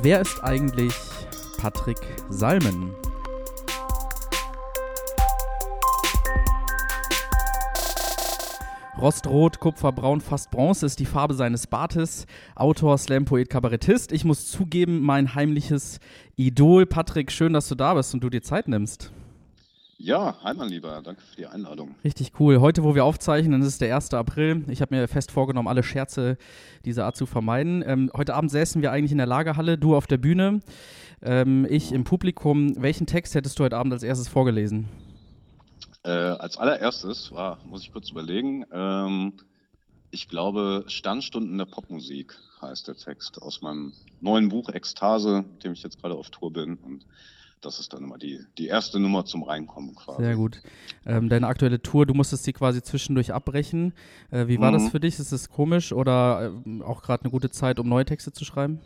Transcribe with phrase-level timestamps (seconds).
[0.00, 0.94] Wer ist eigentlich
[1.56, 1.98] Patrick
[2.30, 2.94] Salmen?
[8.96, 12.26] Rostrot, Kupferbraun, fast Bronze ist die Farbe seines Bartes.
[12.54, 14.12] Autor, Slam-Poet, Kabarettist.
[14.12, 15.98] Ich muss zugeben, mein heimliches
[16.36, 16.86] Idol.
[16.86, 19.10] Patrick, schön, dass du da bist und du dir Zeit nimmst.
[20.00, 21.96] Ja, hi mein Lieber, danke für die Einladung.
[22.04, 22.60] Richtig cool.
[22.60, 24.14] Heute, wo wir aufzeichnen, ist der 1.
[24.14, 24.64] April.
[24.68, 26.38] Ich habe mir fest vorgenommen, alle Scherze
[26.84, 27.82] dieser Art zu vermeiden.
[27.84, 30.60] Ähm, heute Abend säßen wir eigentlich in der Lagerhalle, du auf der Bühne,
[31.20, 32.80] ähm, ich im Publikum.
[32.80, 34.88] Welchen Text hättest du heute Abend als erstes vorgelesen?
[36.04, 39.32] Äh, als allererstes war, muss ich kurz überlegen, ähm,
[40.12, 45.72] ich glaube, Sternstunden der Popmusik heißt der Text aus meinem neuen Buch Ekstase, mit dem
[45.72, 46.76] ich jetzt gerade auf Tour bin.
[46.76, 47.04] Und
[47.60, 50.22] das ist dann immer die, die erste Nummer zum Reinkommen quasi.
[50.22, 50.60] Sehr gut.
[51.06, 53.92] Ähm, deine aktuelle Tour, du musstest sie quasi zwischendurch abbrechen.
[54.30, 54.74] Äh, wie war mhm.
[54.74, 55.18] das für dich?
[55.18, 58.80] Ist es komisch oder äh, auch gerade eine gute Zeit, um neue Texte zu schreiben?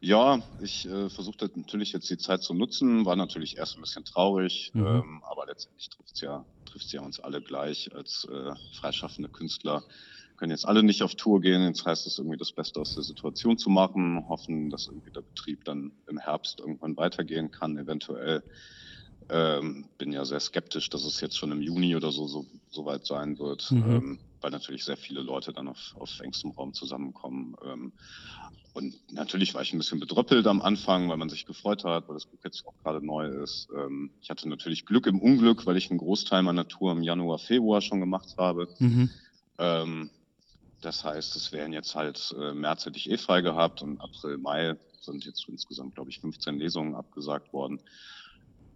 [0.00, 4.04] Ja, ich äh, versuchte natürlich jetzt die Zeit zu nutzen, war natürlich erst ein bisschen
[4.04, 4.86] traurig, mhm.
[4.86, 9.82] ähm, aber letztendlich trifft es ja, trifft's ja uns alle gleich als äh, freischaffende Künstler
[10.36, 11.62] können jetzt alle nicht auf Tour gehen.
[11.62, 15.22] Jetzt heißt es irgendwie das Beste aus der Situation zu machen, hoffen, dass irgendwie der
[15.22, 18.42] Betrieb dann im Herbst irgendwann weitergehen kann, eventuell.
[19.30, 22.84] Ähm, bin ja sehr skeptisch, dass es jetzt schon im Juni oder so so, so
[22.84, 23.90] weit sein wird, mhm.
[23.90, 27.56] ähm, weil natürlich sehr viele Leute dann auf, auf engstem Raum zusammenkommen.
[27.64, 27.92] Ähm,
[28.74, 32.16] und natürlich war ich ein bisschen bedröppelt am Anfang, weil man sich gefreut hat, weil
[32.16, 33.68] das Buch jetzt auch gerade neu ist.
[33.74, 37.38] Ähm, ich hatte natürlich Glück im Unglück, weil ich einen Großteil meiner Tour im Januar,
[37.38, 38.68] Februar schon gemacht habe.
[38.78, 39.10] Mhm.
[40.84, 44.36] Das heißt, es wären jetzt halt, äh, März hätte ich eh frei gehabt und April,
[44.36, 47.80] Mai sind jetzt insgesamt, glaube ich, 15 Lesungen abgesagt worden.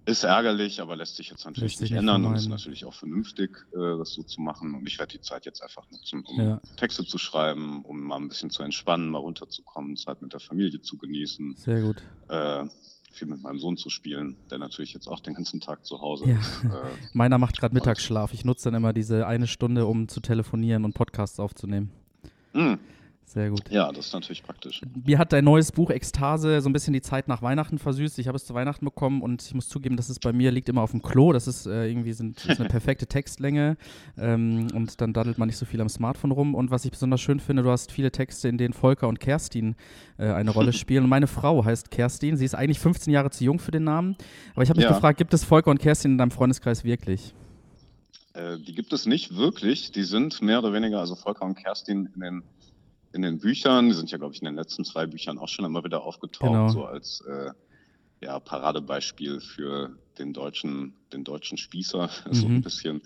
[0.06, 3.58] Ist ärgerlich, aber lässt sich jetzt natürlich lässt nicht ändern und ist natürlich auch vernünftig,
[3.72, 4.74] äh, das so zu machen.
[4.74, 6.60] Und ich werde die Zeit jetzt einfach nutzen, um ja.
[6.76, 10.80] Texte zu schreiben, um mal ein bisschen zu entspannen, mal runterzukommen, Zeit mit der Familie
[10.80, 11.56] zu genießen.
[11.56, 11.96] Sehr gut.
[12.28, 12.64] Äh,
[13.18, 16.28] viel mit meinem Sohn zu spielen, der natürlich jetzt auch den ganzen Tag zu Hause
[16.28, 16.38] ja.
[16.38, 16.64] ist.
[16.64, 16.68] Äh,
[17.12, 18.32] Meiner macht gerade Mittagsschlaf.
[18.32, 21.90] Ich nutze dann immer diese eine Stunde, um zu telefonieren und Podcasts aufzunehmen.
[22.52, 22.78] Mhm.
[23.28, 23.60] Sehr gut.
[23.68, 24.80] Ja, das ist natürlich praktisch.
[25.04, 28.18] Mir hat dein neues Buch Ekstase so ein bisschen die Zeit nach Weihnachten versüßt.
[28.18, 30.70] Ich habe es zu Weihnachten bekommen und ich muss zugeben, dass es bei mir liegt
[30.70, 31.34] immer auf dem Klo.
[31.34, 33.76] Das ist äh, irgendwie sind, ist eine perfekte Textlänge
[34.16, 36.54] ähm, und dann daddelt man nicht so viel am Smartphone rum.
[36.54, 39.76] Und was ich besonders schön finde, du hast viele Texte, in denen Volker und Kerstin
[40.16, 41.04] äh, eine Rolle spielen.
[41.04, 42.38] Und meine Frau heißt Kerstin.
[42.38, 44.16] Sie ist eigentlich 15 Jahre zu jung für den Namen.
[44.54, 44.94] Aber ich habe mich ja.
[44.94, 47.34] gefragt, gibt es Volker und Kerstin in deinem Freundeskreis wirklich?
[48.32, 49.92] Äh, die gibt es nicht wirklich.
[49.92, 52.42] Die sind mehr oder weniger, also Volker und Kerstin in den
[53.12, 55.64] in den Büchern, die sind ja, glaube ich, in den letzten zwei Büchern auch schon
[55.64, 56.68] immer wieder aufgetaucht, genau.
[56.68, 57.50] so als äh,
[58.20, 62.32] ja, Paradebeispiel für den deutschen, den deutschen Spießer, mhm.
[62.34, 63.02] so ein bisschen.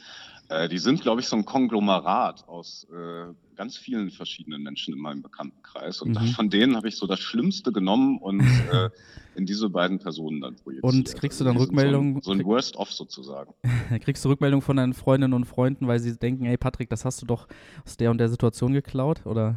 [0.48, 5.00] Äh, die sind, glaube ich, so ein Konglomerat aus äh, ganz vielen verschiedenen Menschen in
[5.00, 6.02] meinem Bekanntenkreis.
[6.02, 6.28] Und mhm.
[6.28, 8.40] von denen habe ich so das Schlimmste genommen und
[8.72, 8.90] äh,
[9.34, 10.84] in diese beiden Personen dann projiziert.
[10.84, 12.14] Und kriegst du dann also Rückmeldungen?
[12.22, 13.54] So ein, so ein Worst-of sozusagen.
[14.00, 17.22] kriegst du Rückmeldungen von deinen Freundinnen und Freunden, weil sie denken, hey Patrick, das hast
[17.22, 17.46] du doch
[17.84, 19.56] aus der und der Situation geklaut, oder?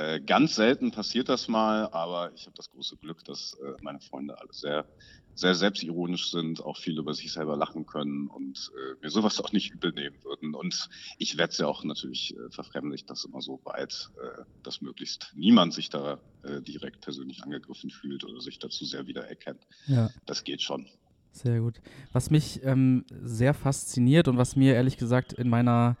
[0.00, 4.00] Äh, ganz selten passiert das mal, aber ich habe das große Glück, dass äh, meine
[4.00, 4.86] Freunde alle sehr,
[5.34, 9.52] sehr selbstironisch sind, auch viel über sich selber lachen können und äh, mir sowas auch
[9.52, 10.54] nicht übel nehmen würden.
[10.54, 15.32] Und ich werde ja auch natürlich äh, verfremdlich, dass immer so weit, äh, dass möglichst
[15.36, 19.66] niemand sich da äh, direkt persönlich angegriffen fühlt oder sich dazu sehr wiedererkennt.
[19.86, 20.08] Ja.
[20.24, 20.86] Das geht schon.
[21.32, 21.82] Sehr gut.
[22.12, 25.98] Was mich ähm, sehr fasziniert und was mir ehrlich gesagt in meiner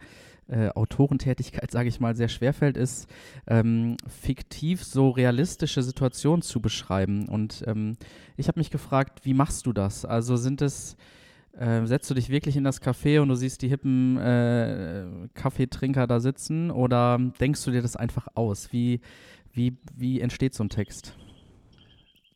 [0.50, 3.08] äh, Autorentätigkeit, sage ich mal, sehr schwerfällt, ist
[3.46, 7.28] ähm, fiktiv so realistische Situationen zu beschreiben.
[7.28, 7.96] Und ähm,
[8.36, 10.04] ich habe mich gefragt, wie machst du das?
[10.04, 10.96] Also sind es
[11.52, 16.06] äh, setzt du dich wirklich in das Café und du siehst die hippen äh, Kaffeetrinker
[16.06, 18.72] da sitzen oder denkst du dir das einfach aus?
[18.72, 19.00] Wie,
[19.52, 21.14] wie, wie entsteht so ein Text?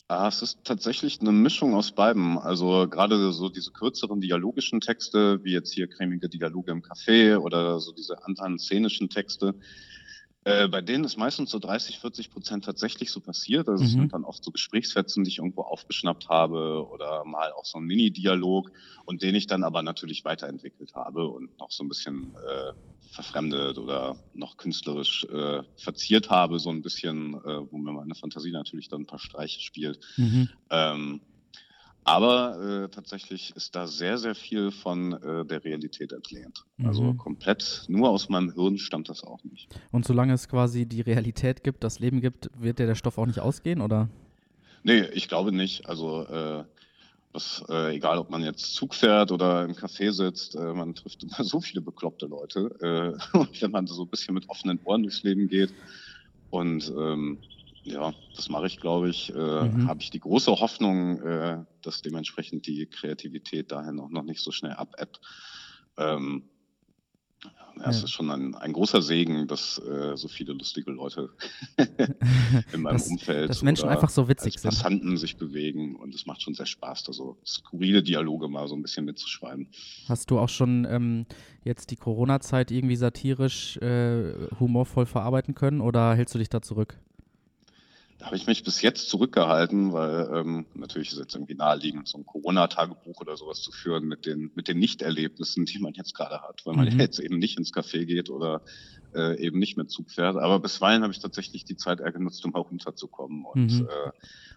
[0.09, 2.37] Ah, es ist tatsächlich eine Mischung aus beiden.
[2.37, 7.81] Also gerade so diese kürzeren dialogischen Texte, wie jetzt hier cremige Dialoge im Café oder
[7.81, 9.55] so diese anderen szenischen Texte,
[10.45, 13.69] äh, bei denen ist meistens so 30, 40 Prozent tatsächlich so passiert.
[13.69, 13.87] Also mhm.
[13.87, 17.79] es sind dann oft so Gesprächsfetzen, die ich irgendwo aufgeschnappt habe oder mal auch so
[17.79, 18.71] ein Mini-Dialog
[19.07, 22.73] und den ich dann aber natürlich weiterentwickelt habe und noch so ein bisschen äh,
[23.11, 28.51] verfremdet oder noch künstlerisch äh, verziert habe, so ein bisschen, äh, wo mir meine Fantasie
[28.51, 30.01] natürlich dann ein paar Streiche spielt.
[30.17, 30.51] Mhm.
[30.71, 31.21] Ähm,
[32.05, 36.65] aber äh, tatsächlich ist da sehr, sehr viel von äh, der Realität entlehnt.
[36.79, 37.09] Also mhm.
[37.09, 39.69] Also komplett nur aus meinem Hirn stammt das auch nicht.
[39.91, 43.27] Und solange es quasi die Realität gibt, das Leben gibt, wird dir der Stoff auch
[43.27, 44.09] nicht ausgehen, oder?
[44.83, 45.89] Nee, ich glaube nicht.
[45.89, 46.65] Also äh,
[47.33, 51.23] was, äh, egal ob man jetzt Zug fährt oder im Café sitzt, äh, man trifft
[51.25, 53.19] immer so viele bekloppte Leute.
[53.35, 55.73] Äh, und wenn man so ein bisschen mit offenen Ohren durchs Leben geht
[56.51, 57.39] und ähm,
[57.85, 59.31] Ja, das mache ich, glaube ich.
[59.35, 59.87] Äh, mhm.
[59.87, 64.51] Habe ich die große Hoffnung, äh, dass dementsprechend die Kreativität dahin auch noch nicht so
[64.51, 65.21] schnell abebbt.
[65.99, 66.45] Ähm,
[67.77, 71.31] ja, es ist schon ein, ein, großer Segen, dass äh, so viele lustige Leute
[72.73, 74.71] in meinem das, Umfeld dass Menschen einfach so witzig sind.
[74.71, 78.77] Passanten sich bewegen und es macht schon sehr Spaß, da so skurrile Dialoge mal so
[78.77, 79.69] ein bisschen mitzuschreiben.
[80.09, 81.27] Hast du auch schon ähm,
[81.65, 86.99] jetzt die Corona-Zeit irgendwie satirisch, äh, humorvoll verarbeiten können oder hältst du dich da zurück?
[88.25, 92.25] Habe ich mich bis jetzt zurückgehalten, weil ähm, natürlich ist jetzt irgendwie naheliegend, so ein
[92.25, 96.63] Corona-Tagebuch oder sowas zu führen mit den, mit den Nichterlebnissen, die man jetzt gerade hat,
[96.65, 96.99] weil man mhm.
[96.99, 98.63] jetzt eben nicht ins Café geht oder
[99.15, 100.37] äh, eben nicht mit Zug fährt.
[100.37, 103.89] Aber bisweilen habe ich tatsächlich die Zeit eher genutzt, um auch runterzukommen und mhm.
[103.89, 104.11] äh,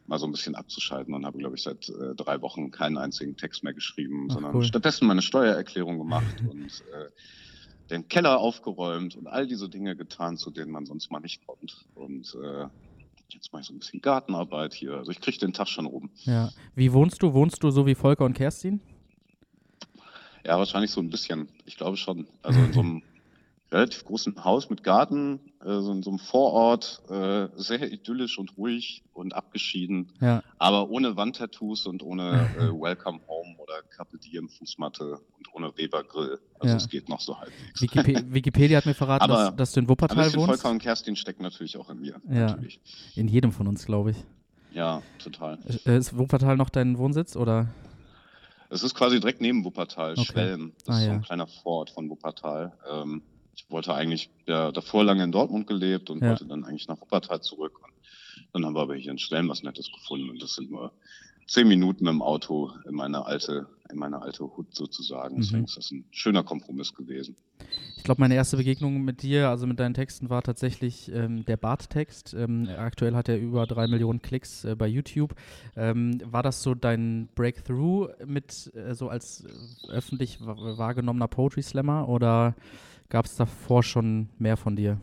[0.05, 3.35] mal so ein bisschen abzuschalten und habe, glaube ich, seit äh, drei Wochen keinen einzigen
[3.35, 4.63] Text mehr geschrieben, Ach, sondern cool.
[4.63, 7.09] stattdessen meine Steuererklärung gemacht und äh,
[7.89, 11.85] den Keller aufgeräumt und all diese Dinge getan, zu denen man sonst mal nicht kommt.
[11.95, 12.67] Und äh,
[13.29, 14.95] jetzt mache ich so ein bisschen Gartenarbeit hier.
[14.95, 16.09] Also ich kriege den Tag schon rum.
[16.23, 16.49] Ja.
[16.75, 17.33] Wie wohnst du?
[17.33, 18.81] Wohnst du so wie Volker und Kerstin?
[20.45, 21.49] Ja, wahrscheinlich so ein bisschen.
[21.65, 22.27] Ich glaube schon.
[22.41, 23.03] Also in so einem
[23.71, 28.57] relativ großen Haus mit Garten, äh, so in so einem Vorort, äh, sehr idyllisch und
[28.57, 30.41] ruhig und abgeschieden, ja.
[30.57, 33.36] aber ohne Wandtattoos und ohne äh, Welcome Home
[33.67, 36.39] oder Carpe Diem Fußmatte und ohne Weber-Grill.
[36.59, 36.77] Also ja.
[36.77, 37.81] es geht noch so halbwegs.
[37.81, 40.61] Wikip Wikipedia hat mir verraten, aber dass, dass, du in Wuppertal ein wohnst.
[40.61, 42.21] Volker und Kerstin stecken natürlich auch in mir.
[42.29, 42.47] Ja.
[42.47, 42.79] Natürlich.
[43.15, 44.17] In jedem von uns, glaube ich.
[44.71, 45.59] Ja, total.
[45.85, 47.67] Äh, ist Wuppertal noch dein Wohnsitz oder?
[48.69, 50.23] Es ist quasi direkt neben Wuppertal, okay.
[50.25, 50.73] Schwelm.
[50.85, 52.73] Das ah, ist so ein kleiner Vorort von Wuppertal.
[52.89, 53.21] Ähm,
[53.55, 56.29] ich wollte eigentlich ja, davor lange in Dortmund gelebt und ja.
[56.29, 57.79] wollte dann eigentlich nach Wuppertal zurück.
[57.81, 60.91] Und dann haben wir aber hier in Schwelm was Nettes gefunden und das sind nur
[61.47, 65.35] zehn Minuten im Auto in meine alte, in meine alte Hut sozusagen.
[65.35, 65.41] Mhm.
[65.41, 67.35] Deswegen ist das ein schöner Kompromiss gewesen.
[67.97, 71.57] Ich glaube, meine erste Begegnung mit dir, also mit deinen Texten, war tatsächlich ähm, der
[71.57, 72.33] Bart-Text.
[72.33, 75.35] Ähm, aktuell hat er über drei Millionen Klicks äh, bei YouTube.
[75.75, 82.07] Ähm, war das so dein Breakthrough mit äh, so als äh, öffentlich wahrgenommener Poetry Slammer
[82.07, 82.55] oder
[83.09, 84.99] Gab es davor schon mehr von dir?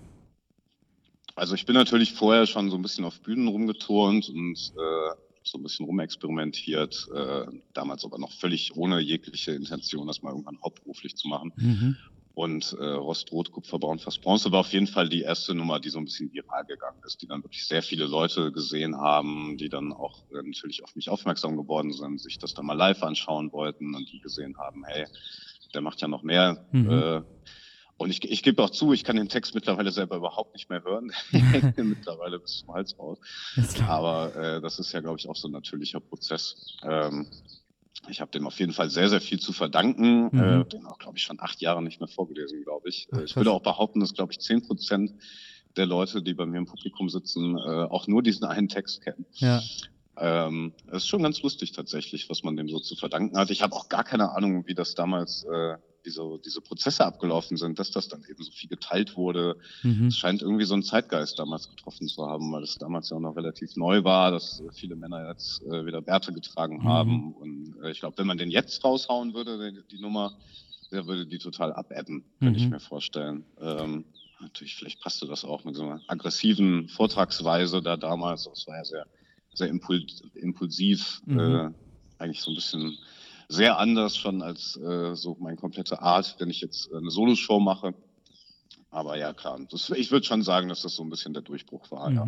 [1.37, 5.15] Also ich bin natürlich vorher schon so ein bisschen auf Bühnen rumgeturnt und äh,
[5.45, 10.59] so ein bisschen rumexperimentiert, äh, damals aber noch völlig ohne jegliche Intention, das mal irgendwann
[10.63, 11.53] hauptberuflich zu machen.
[11.57, 11.97] Mhm.
[12.35, 15.79] Und äh, Rost, Rot, Kupfer, Braun, Fast Bronze war auf jeden Fall die erste Nummer,
[15.79, 19.57] die so ein bisschen viral gegangen ist, die dann wirklich sehr viele Leute gesehen haben,
[19.57, 23.05] die dann auch äh, natürlich auf mich aufmerksam geworden sind, sich das dann mal live
[23.05, 25.07] anschauen wollten und die gesehen haben, hey,
[25.75, 26.67] der macht ja noch mehr.
[26.73, 26.91] Mhm.
[26.91, 27.23] Äh,
[27.97, 30.83] und ich, ich gebe auch zu, ich kann den Text mittlerweile selber überhaupt nicht mehr
[30.83, 31.13] hören.
[31.31, 33.19] hängt mittlerweile bis zum Hals raus.
[33.87, 36.79] Aber äh, das ist ja, glaube ich, auch so ein natürlicher Prozess.
[36.83, 37.27] Ähm,
[38.09, 40.29] ich habe dem auf jeden Fall sehr, sehr viel zu verdanken.
[40.33, 40.41] Mhm.
[40.41, 43.09] Äh, den auch, glaube ich, schon acht Jahre nicht mehr vorgelesen, glaube ich.
[43.13, 45.13] Ach, ich würde auch behaupten, dass, glaube ich, zehn Prozent
[45.77, 49.25] der Leute, die bei mir im Publikum sitzen, äh, auch nur diesen einen Text kennen.
[49.35, 49.63] Ja.
[50.17, 53.51] Ähm, es ist schon ganz lustig tatsächlich, was man dem so zu verdanken hat.
[53.51, 57.79] Ich habe auch gar keine Ahnung, wie das damals äh, diese, diese Prozesse abgelaufen sind,
[57.79, 59.57] dass das dann eben so viel geteilt wurde.
[59.83, 60.09] Mhm.
[60.09, 63.21] Es scheint irgendwie so einen Zeitgeist damals getroffen zu haben, weil es damals ja auch
[63.21, 66.85] noch relativ neu war, dass viele Männer jetzt äh, wieder Bärte getragen mhm.
[66.85, 67.33] haben.
[67.33, 70.37] Und äh, ich glaube, wenn man den jetzt raushauen würde, die, die Nummer,
[70.93, 72.67] der würde die total abebben, könnte mhm.
[72.67, 73.45] ich mir vorstellen.
[73.61, 74.05] Ähm,
[74.41, 78.45] natürlich, vielleicht passte das auch mit so einer aggressiven Vortragsweise da damals.
[78.45, 79.07] Das war ja sehr,
[79.55, 81.39] sehr impulsiv, mhm.
[81.39, 81.71] äh,
[82.19, 82.99] eigentlich so ein bisschen
[83.49, 87.95] sehr anders schon als äh, so meine komplette Art, wenn ich jetzt eine Soloshow mache.
[88.91, 91.91] Aber ja, klar, das, ich würde schon sagen, dass das so ein bisschen der Durchbruch
[91.91, 92.17] war, mhm.
[92.17, 92.27] ja.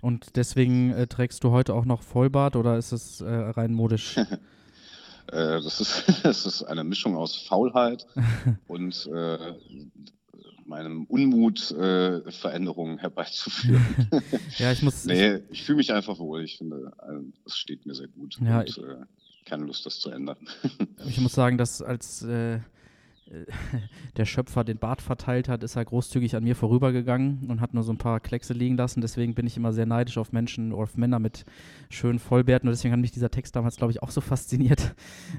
[0.00, 4.16] Und deswegen äh, trägst du heute auch noch Vollbart oder ist es äh, rein modisch?
[5.28, 8.06] Äh, das, ist, das ist eine Mischung aus Faulheit
[8.68, 9.54] und äh,
[10.66, 13.84] meinem Unmut, äh, Veränderungen herbeizuführen.
[14.58, 15.04] ja, ich muss.
[15.06, 16.42] nee, ich fühle mich einfach wohl.
[16.42, 16.92] Ich finde,
[17.46, 18.38] es steht mir sehr gut.
[18.40, 19.04] Ja, und, äh,
[19.44, 20.36] keine Lust, das zu ändern.
[21.08, 22.60] ich muss sagen, dass als äh,
[24.16, 27.82] der Schöpfer den Bart verteilt hat, ist er großzügig an mir vorübergegangen und hat nur
[27.82, 29.00] so ein paar Kleckse liegen lassen.
[29.00, 31.44] Deswegen bin ich immer sehr neidisch auf Menschen oder auf Männer mit
[31.88, 32.68] schönen Vollbärten.
[32.68, 34.94] Und deswegen hat mich dieser Text damals, glaube ich, auch so fasziniert.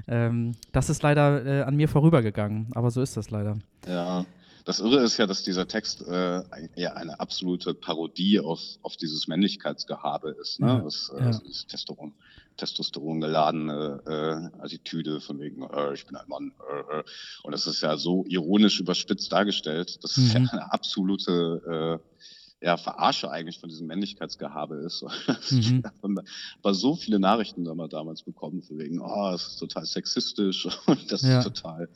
[0.08, 3.58] Ähm, das ist leider äh, an mir vorübergegangen, aber so ist das leider.
[3.86, 4.24] Ja.
[4.66, 6.42] Das Irre ist ja, dass dieser Text äh,
[6.74, 10.58] ja eine absolute Parodie auf, auf dieses Männlichkeitsgehabe ist.
[10.58, 10.82] Ne?
[10.82, 11.26] Das, äh, ja.
[11.26, 12.12] das Testosteron,
[12.56, 16.52] Testosteron geladene äh, Attitüde von wegen, äh, ich bin ein Mann.
[16.68, 17.04] Äh, äh.
[17.44, 20.02] Und das ist ja so ironisch überspitzt dargestellt.
[20.02, 20.48] Das ist ja mhm.
[20.50, 22.00] eine absolute
[22.60, 25.04] ja, Verarsche eigentlich von diesem Männlichkeitsgehabe ist.
[25.50, 25.82] Mhm.
[26.62, 31.22] aber so viele Nachrichten damals bekommen, von wegen, oh, das ist total sexistisch und das
[31.22, 31.38] ja.
[31.38, 31.88] ist total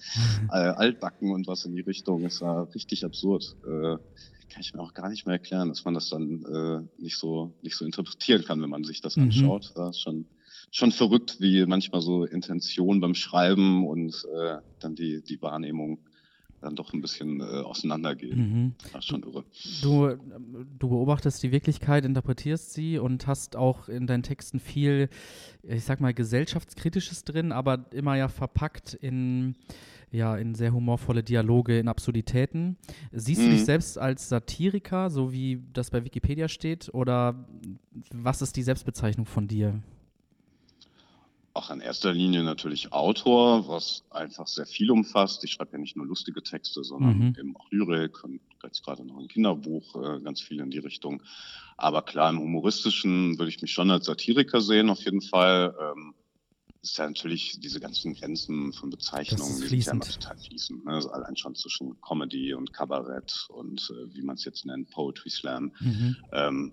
[0.50, 2.25] äh, altbacken und was in die Richtung.
[2.25, 3.57] Es war richtig absurd.
[3.64, 3.97] Äh,
[4.49, 7.55] kann ich mir auch gar nicht mehr erklären, dass man das dann äh, nicht so
[7.62, 9.25] nicht so interpretieren kann, wenn man sich das mhm.
[9.25, 9.73] anschaut.
[9.75, 10.26] Das ist schon
[10.71, 16.00] schon verrückt, wie manchmal so Intention beim Schreiben und äh, dann die die Wahrnehmung
[16.61, 18.38] dann doch ein bisschen äh, auseinandergehen.
[18.38, 18.75] Mhm.
[18.93, 19.45] Das ist schon irre.
[19.83, 20.17] Du,
[20.79, 25.09] du beobachtest die Wirklichkeit, interpretierst sie und hast auch in deinen Texten viel,
[25.62, 29.55] ich sag mal, gesellschaftskritisches drin, aber immer ja verpackt in
[30.12, 32.76] ja, in sehr humorvolle Dialoge, in Absurditäten.
[33.12, 33.45] Siehst mhm.
[33.45, 33.67] du dich mhm.
[33.67, 37.47] selbst als Satiriker, so wie das bei Wikipedia steht, oder
[38.12, 39.81] was ist die Selbstbezeichnung von dir?
[41.61, 45.45] Auch in erster Linie natürlich Autor, was einfach sehr viel umfasst.
[45.45, 47.37] Ich schreibe ja nicht nur lustige Texte, sondern mhm.
[47.38, 51.23] eben auch Lyrik und jetzt gerade noch ein Kinderbuch, äh, ganz viel in die Richtung.
[51.76, 55.75] Aber klar, im Humoristischen würde ich mich schon als Satiriker sehen, auf jeden Fall.
[55.79, 56.14] Ähm,
[56.83, 60.87] ist ja natürlich diese ganzen Grenzen von Bezeichnungen, die sind ja immer total fließend.
[60.87, 60.93] Ne?
[60.95, 65.29] Also allein schon zwischen Comedy und Kabarett und äh, wie man es jetzt nennt, Poetry
[65.29, 65.73] Slam.
[65.79, 66.17] Mhm.
[66.33, 66.73] Ähm,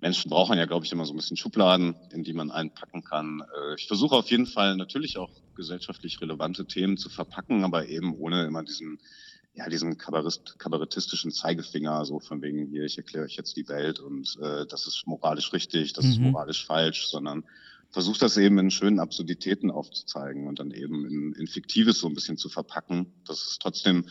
[0.00, 3.40] Menschen brauchen ja, glaube ich, immer so ein bisschen Schubladen, in die man einpacken kann.
[3.40, 8.14] Äh, ich versuche auf jeden Fall natürlich auch gesellschaftlich relevante Themen zu verpacken, aber eben
[8.14, 8.98] ohne immer diesen,
[9.54, 14.00] ja, diesen Kabarett, kabarettistischen Zeigefinger, so von wegen hier, ich erkläre euch jetzt die Welt
[14.00, 16.10] und äh, das ist moralisch richtig, das mhm.
[16.10, 17.44] ist moralisch falsch, sondern
[17.90, 22.14] versuche das eben in schönen Absurditäten aufzuzeigen und dann eben in, in Fiktives so ein
[22.14, 24.06] bisschen zu verpacken, dass es trotzdem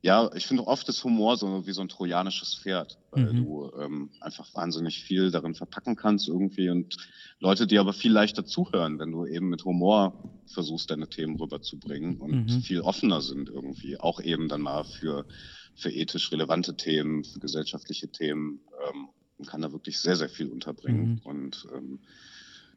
[0.00, 3.36] ja, ich finde oft ist Humor so wie so ein trojanisches Pferd, weil mhm.
[3.36, 6.96] du ähm, einfach wahnsinnig viel darin verpacken kannst irgendwie und
[7.40, 12.18] Leute, die aber viel leichter zuhören, wenn du eben mit Humor versuchst, deine Themen rüberzubringen
[12.18, 12.60] und mhm.
[12.60, 15.26] viel offener sind irgendwie, auch eben dann mal für,
[15.74, 20.48] für ethisch relevante Themen, für gesellschaftliche Themen, ähm, und kann da wirklich sehr, sehr viel
[20.48, 21.12] unterbringen.
[21.12, 21.20] Mhm.
[21.22, 22.00] Und ähm,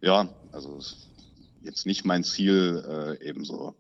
[0.02, 0.80] ja, also
[1.64, 3.76] jetzt nicht mein Ziel, äh, eben so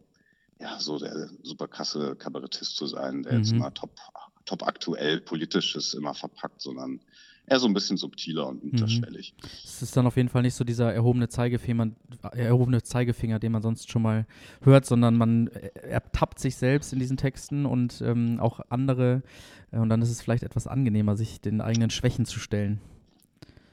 [0.61, 3.39] ja, so der super krasse Kabarettist zu sein, der mhm.
[3.39, 3.91] jetzt immer top,
[4.45, 6.99] top aktuell politisch ist, immer verpackt, sondern
[7.47, 8.71] eher so ein bisschen subtiler und mhm.
[8.71, 9.33] unterschwellig.
[9.63, 11.91] Es ist dann auf jeden Fall nicht so dieser erhobene Zeigefinger,
[12.31, 14.25] erhobene Zeigefinger, den man sonst schon mal
[14.61, 19.23] hört, sondern man ertappt sich selbst in diesen Texten und ähm, auch andere.
[19.71, 22.79] Äh, und dann ist es vielleicht etwas angenehmer, sich den eigenen Schwächen zu stellen.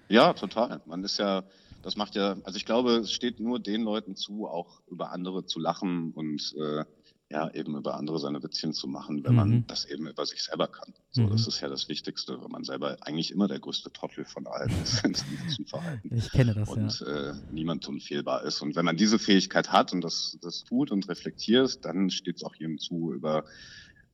[0.08, 0.80] Ja, total.
[0.86, 1.44] Man ist ja,
[1.82, 5.44] das macht ja, also ich glaube, es steht nur den Leuten zu, auch über andere
[5.44, 6.84] zu lachen und äh,
[7.30, 9.36] ja, eben über andere seine Witzchen zu machen, wenn mhm.
[9.36, 10.94] man das eben über sich selber kann.
[11.10, 11.30] So, mhm.
[11.30, 14.72] das ist ja das Wichtigste, wenn man selber eigentlich immer der größte Trottel von allen
[14.82, 16.14] ist in seinem Verhalten.
[16.14, 17.30] Ich kenne das, Und ja.
[17.30, 18.62] äh, niemand unfehlbar ist.
[18.62, 22.44] Und wenn man diese Fähigkeit hat und das, das tut und reflektiert, dann steht es
[22.44, 23.44] auch jedem zu, über,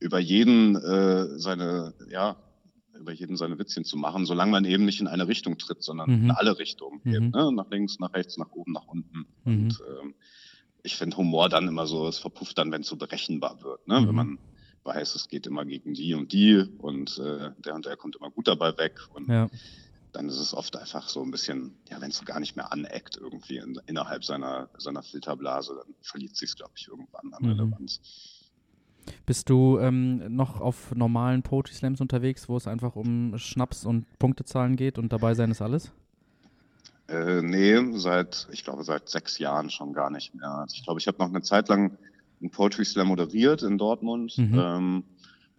[0.00, 2.36] über jeden äh, seine, ja,
[3.04, 6.10] über jeden seine Witzchen zu machen, solange man eben nicht in eine Richtung tritt, sondern
[6.10, 6.24] mhm.
[6.24, 7.00] in alle Richtungen.
[7.04, 7.14] Mhm.
[7.14, 7.52] Eben, ne?
[7.52, 9.26] Nach links, nach rechts, nach oben, nach unten.
[9.44, 9.64] Mhm.
[9.64, 10.14] Und ähm,
[10.82, 13.86] ich finde Humor dann immer so, es verpufft dann, wenn es so berechenbar wird.
[13.86, 13.96] Ne?
[13.96, 14.14] Wenn mhm.
[14.14, 14.38] man
[14.84, 18.30] weiß, es geht immer gegen die und die und äh, der und der kommt immer
[18.30, 19.00] gut dabei weg.
[19.12, 19.48] Und ja.
[20.12, 23.18] dann ist es oft einfach so ein bisschen, ja, wenn es gar nicht mehr aneckt
[23.18, 27.48] irgendwie in, innerhalb seiner, seiner Filterblase, dann verliert sich es, glaube ich, irgendwann an mhm.
[27.50, 28.00] Relevanz.
[29.26, 34.06] Bist du ähm, noch auf normalen Poetry Slams unterwegs, wo es einfach um Schnaps und
[34.18, 35.92] Punktezahlen geht und dabei sein ist alles?
[37.08, 40.50] Äh, nee, seit, ich glaube, seit sechs Jahren schon gar nicht mehr.
[40.50, 41.98] Also ich glaube, ich habe noch eine Zeit lang
[42.40, 44.36] einen Poetry Slam moderiert in Dortmund.
[44.38, 44.58] Mhm.
[44.58, 45.04] Ähm,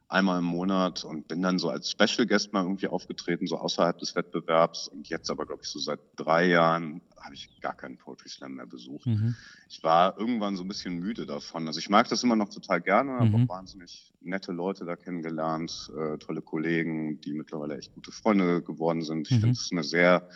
[0.07, 3.97] einmal im Monat und bin dann so als Special Guest mal irgendwie aufgetreten, so außerhalb
[3.97, 4.87] des Wettbewerbs.
[4.87, 8.55] Und jetzt aber, glaube ich, so seit drei Jahren habe ich gar keinen Poetry Slam
[8.55, 9.07] mehr besucht.
[9.07, 9.35] Mhm.
[9.67, 11.65] Ich war irgendwann so ein bisschen müde davon.
[11.67, 13.19] Also ich mag das immer noch total gerne, mhm.
[13.19, 18.61] habe auch wahnsinnig nette Leute da kennengelernt, äh, tolle Kollegen, die mittlerweile echt gute Freunde
[18.61, 19.27] geworden sind.
[19.29, 19.41] Ich mhm.
[19.41, 20.29] finde es eine sehr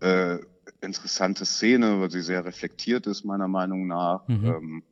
[0.00, 0.38] äh,
[0.80, 4.26] interessante Szene, weil sie sehr reflektiert ist, meiner Meinung nach.
[4.28, 4.44] Mhm.
[4.44, 4.82] Ähm,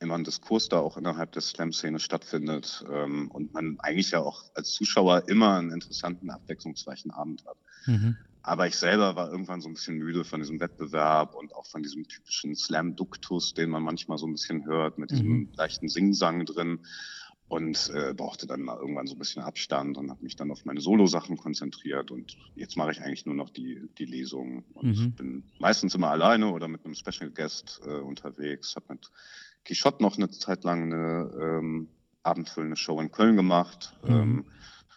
[0.00, 4.44] immer ein Diskurs da auch innerhalb der Slam-Szene stattfindet ähm, und man eigentlich ja auch
[4.54, 7.56] als Zuschauer immer einen interessanten, abwechslungsreichen Abend hat.
[7.86, 8.16] Mhm.
[8.42, 11.82] Aber ich selber war irgendwann so ein bisschen müde von diesem Wettbewerb und auch von
[11.82, 15.48] diesem typischen Slam-Duktus, den man manchmal so ein bisschen hört, mit diesem mhm.
[15.54, 16.80] leichten Singsang drin
[17.50, 20.64] und äh, brauchte dann mal irgendwann so ein bisschen Abstand und habe mich dann auf
[20.64, 25.12] meine Solo-Sachen konzentriert und jetzt mache ich eigentlich nur noch die, die Lesungen und mhm.
[25.12, 29.10] bin meistens immer alleine oder mit einem Special Guest äh, unterwegs, habe mit
[29.64, 31.88] Quichotte noch eine Zeit lang eine ähm,
[32.22, 34.10] abendfüllende Show in Köln gemacht, mhm.
[34.10, 34.44] ähm,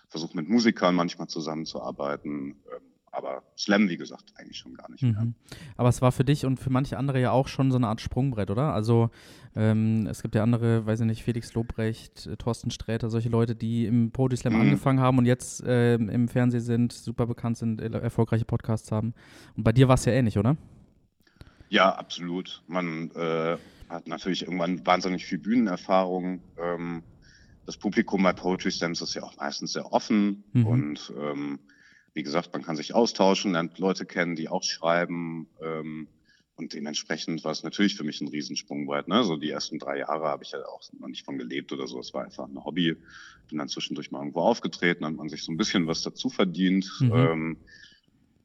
[0.10, 5.24] versuche mit Musikern manchmal zusammenzuarbeiten, ähm, aber Slam, wie gesagt, eigentlich schon gar nicht mehr.
[5.24, 5.36] Mhm.
[5.78, 8.02] Aber es war für dich und für manche andere ja auch schon so eine Art
[8.02, 8.74] Sprungbrett, oder?
[8.74, 9.12] Also
[9.56, 13.56] ähm, es gibt ja andere, weiß ich nicht, Felix Lobrecht, äh, Thorsten Sträter, solche Leute,
[13.56, 14.62] die im Poetry Slam mhm.
[14.62, 19.14] angefangen haben und jetzt äh, im Fernsehen sind, super bekannt sind, erfolgreiche Podcasts haben.
[19.56, 20.58] Und bei dir war es ja ähnlich, oder?
[21.74, 22.62] Ja, absolut.
[22.68, 23.58] Man äh,
[23.90, 26.40] hat natürlich irgendwann wahnsinnig viel Bühnenerfahrung.
[26.56, 27.02] Ähm,
[27.66, 30.68] das Publikum bei Poetry Slams ist ja auch meistens sehr offen mhm.
[30.68, 31.60] und ähm,
[32.14, 35.48] wie gesagt, man kann sich austauschen, lernt Leute kennen, die auch schreiben.
[35.64, 36.10] Ähm,
[36.54, 39.08] und dementsprechend war es natürlich für mich ein Riesensprungbrett.
[39.08, 39.24] Ne?
[39.24, 42.00] So die ersten drei Jahre habe ich ja auch noch nicht von gelebt oder so.
[42.00, 42.96] Es war einfach ein Hobby.
[43.50, 46.88] Bin dann zwischendurch mal irgendwo aufgetreten, hat man sich so ein bisschen was dazu verdient.
[47.00, 47.14] Mhm.
[47.16, 47.58] Ähm,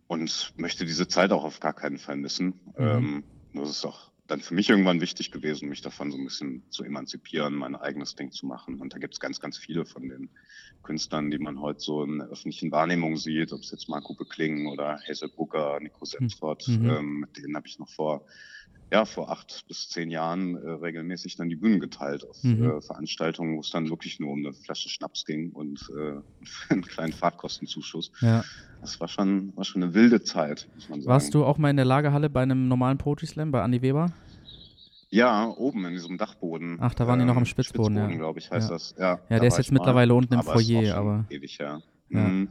[0.09, 2.55] und möchte diese Zeit auch auf gar keinen Fall missen.
[2.77, 2.85] Mhm.
[2.85, 3.25] Ähm,
[3.55, 6.85] das ist auch dann für mich irgendwann wichtig gewesen, mich davon so ein bisschen zu
[6.85, 8.79] emanzipieren, mein eigenes Ding zu machen.
[8.79, 10.29] Und da gibt es ganz, ganz viele von den
[10.83, 14.67] Künstlern, die man heute so in der öffentlichen Wahrnehmung sieht, ob es jetzt Marco Bekling
[14.67, 16.91] oder Hazel Booker, Nico Sepford, mhm.
[16.91, 18.27] ähm, mit denen habe ich noch vor
[18.91, 22.71] ja, vor acht bis zehn Jahren äh, regelmäßig dann die Bühnen geteilt auf mhm.
[22.71, 26.21] äh, Veranstaltungen, wo es dann wirklich nur um eine Flasche Schnaps ging und äh,
[26.73, 28.11] einen kleinen Fahrtkostenzuschuss.
[28.21, 28.45] Ja.
[28.81, 31.11] Das war schon, war schon eine wilde Zeit, muss man sagen.
[31.11, 34.13] Warst du auch mal in der Lagerhalle bei einem normalen Poetry Slam, bei Andy Weber?
[35.11, 36.79] Ja, oben in diesem Dachboden.
[36.81, 38.17] Ach, da waren ähm, die noch am ähm, Spitzboden, Spitzboden ja.
[38.19, 38.75] glaube ich, heißt ja.
[38.75, 38.95] das.
[38.99, 41.25] Ja, ja der ist jetzt mittlerweile unten im Foyer, aber.
[41.31, 41.81] Ewig, ja.
[42.11, 42.21] ja.
[42.21, 42.49] Mhm.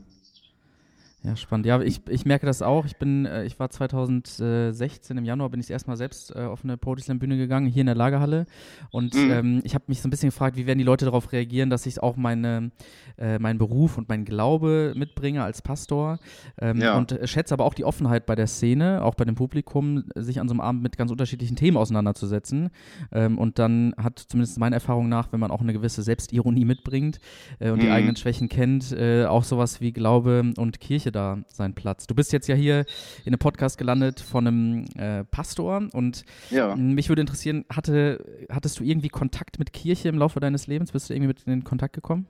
[1.23, 1.65] Ja, spannend.
[1.65, 2.85] Ja, ich, ich merke das auch.
[2.85, 6.77] Ich bin, äh, ich war 2016 im Januar, bin ich erstmal selbst äh, auf eine
[6.77, 8.45] Poetry Slam Bühne gegangen, hier in der Lagerhalle.
[8.91, 9.31] Und mhm.
[9.31, 11.87] ähm, ich habe mich so ein bisschen gefragt, wie werden die Leute darauf reagieren, dass
[11.87, 12.71] ich auch meine,
[13.17, 16.19] äh, meinen Beruf und meinen Glaube mitbringe als Pastor.
[16.61, 16.95] Ähm, ja.
[16.95, 20.47] Und schätze aber auch die Offenheit bei der Szene, auch bei dem Publikum, sich an
[20.47, 22.69] so einem Abend mit ganz unterschiedlichen Themen auseinanderzusetzen.
[23.11, 27.17] Ähm, und dann hat zumindest meiner Erfahrung nach, wenn man auch eine gewisse Selbstironie mitbringt
[27.59, 27.81] äh, und mhm.
[27.81, 32.07] die eigenen Schwächen kennt, äh, auch sowas wie Glaube und Kirche da seinen Platz.
[32.07, 32.85] Du bist jetzt ja hier
[33.25, 36.75] in einem Podcast gelandet von einem äh, Pastor und ja.
[36.75, 40.91] mich würde interessieren, hatte, hattest du irgendwie Kontakt mit Kirche im Laufe deines Lebens?
[40.91, 42.27] Bist du irgendwie mit in Kontakt gekommen?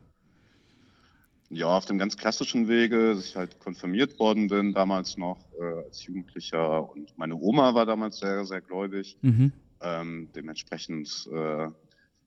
[1.50, 5.86] Ja, auf dem ganz klassischen Wege, dass ich halt konfirmiert worden bin, damals noch äh,
[5.86, 9.18] als Jugendlicher und meine Oma war damals sehr, sehr gläubig.
[9.22, 9.54] Mhm.
[9.80, 11.70] Ähm, dementsprechend äh,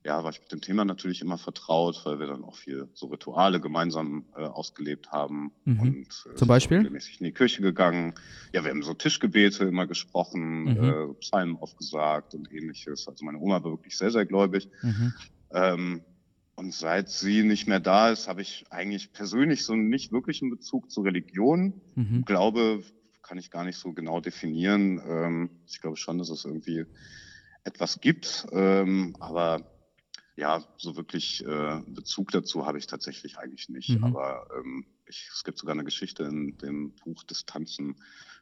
[0.03, 3.07] ja, war ich mit dem Thema natürlich immer vertraut, weil wir dann auch viel so
[3.07, 5.79] Rituale gemeinsam äh, ausgelebt haben mhm.
[5.79, 8.15] und äh, zum Beispiel regelmäßig in die Kirche gegangen.
[8.51, 10.83] Ja, wir haben so Tischgebete immer gesprochen, mhm.
[10.83, 13.07] äh, Psalmen aufgesagt und ähnliches.
[13.07, 14.69] Also meine Oma war wirklich sehr, sehr gläubig.
[14.81, 15.13] Mhm.
[15.51, 16.01] Ähm,
[16.55, 20.51] und seit sie nicht mehr da ist, habe ich eigentlich persönlich so nicht wirklich einen
[20.51, 21.79] Bezug zur Religion.
[21.95, 22.25] Mhm.
[22.25, 22.83] Glaube
[23.21, 25.01] kann ich gar nicht so genau definieren.
[25.07, 26.85] Ähm, ich glaube schon, dass es irgendwie
[27.63, 29.63] etwas gibt, ähm, aber
[30.35, 33.89] ja, so wirklich äh, Bezug dazu habe ich tatsächlich eigentlich nicht.
[33.89, 34.03] Mhm.
[34.03, 37.95] Aber ähm, ich, es gibt sogar eine Geschichte in dem Buch Distanzen,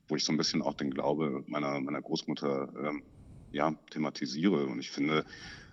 [0.07, 3.03] wo ich so ein bisschen auch den Glaube meiner, meiner Großmutter ähm,
[3.51, 4.67] ja, thematisiere.
[4.67, 5.25] Und ich finde,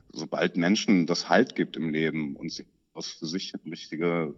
[0.08, 4.34] sobald Menschen das Halt gibt im Leben und sie aus für sich richtige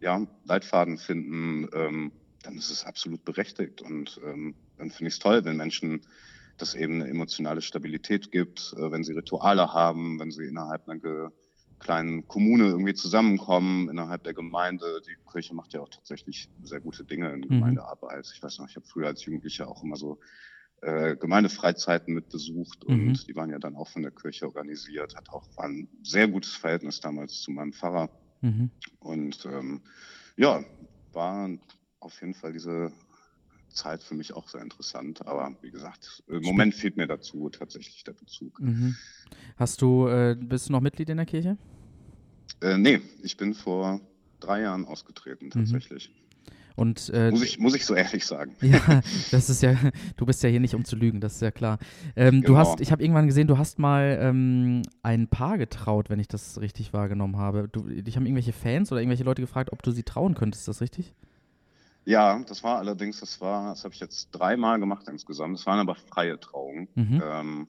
[0.00, 2.12] ja, Leitfaden finden, ähm,
[2.42, 3.82] dann ist es absolut berechtigt.
[3.82, 6.02] Und ähm, dann finde ich es toll, wenn Menschen
[6.60, 11.30] das eben eine emotionale Stabilität gibt, äh, wenn sie Rituale haben, wenn sie innerhalb einer
[11.80, 15.00] kleinen Kommune irgendwie zusammenkommen, innerhalb der Gemeinde.
[15.06, 17.48] Die Kirche macht ja auch tatsächlich sehr gute Dinge in mhm.
[17.48, 18.30] Gemeindearbeit.
[18.34, 20.20] Ich weiß noch, ich habe früher als Jugendlicher auch immer so
[20.82, 23.18] äh, Gemeindefreizeiten mitbesucht und mhm.
[23.26, 26.54] die waren ja dann auch von der Kirche organisiert, hat auch war ein sehr gutes
[26.54, 28.10] Verhältnis damals zu meinem Pfarrer.
[28.40, 28.70] Mhm.
[29.00, 29.82] Und ähm,
[30.36, 30.64] ja,
[31.12, 31.50] war
[31.98, 32.92] auf jeden Fall diese
[33.70, 35.26] Zeit für mich auch sehr interessant.
[35.26, 38.60] Aber wie gesagt, im Moment fehlt mir dazu tatsächlich der Bezug.
[38.60, 38.96] Mhm.
[39.56, 41.56] Hast du, äh, bist du noch Mitglied in der Kirche?
[42.60, 44.00] Äh, nee, ich bin vor
[44.40, 45.50] drei Jahren ausgetreten mhm.
[45.50, 46.10] tatsächlich.
[46.10, 46.20] Mhm.
[46.76, 48.56] Und, äh, muss, ich, muss ich so ehrlich sagen.
[48.62, 49.76] Ja, das ist ja,
[50.16, 51.78] du bist ja hier nicht um zu lügen, das ist ja klar.
[52.16, 52.46] Ähm, genau.
[52.46, 56.28] Du hast, ich habe irgendwann gesehen, du hast mal ähm, ein Paar getraut, wenn ich
[56.28, 57.68] das richtig wahrgenommen habe.
[57.70, 60.68] Du, dich haben irgendwelche Fans oder irgendwelche Leute gefragt, ob du sie trauen könntest, ist
[60.68, 61.12] das richtig?
[62.04, 65.58] Ja, das war allerdings, das war, das habe ich jetzt dreimal gemacht insgesamt.
[65.58, 67.22] Das waren aber freie Trauungen, mhm.
[67.24, 67.68] ähm,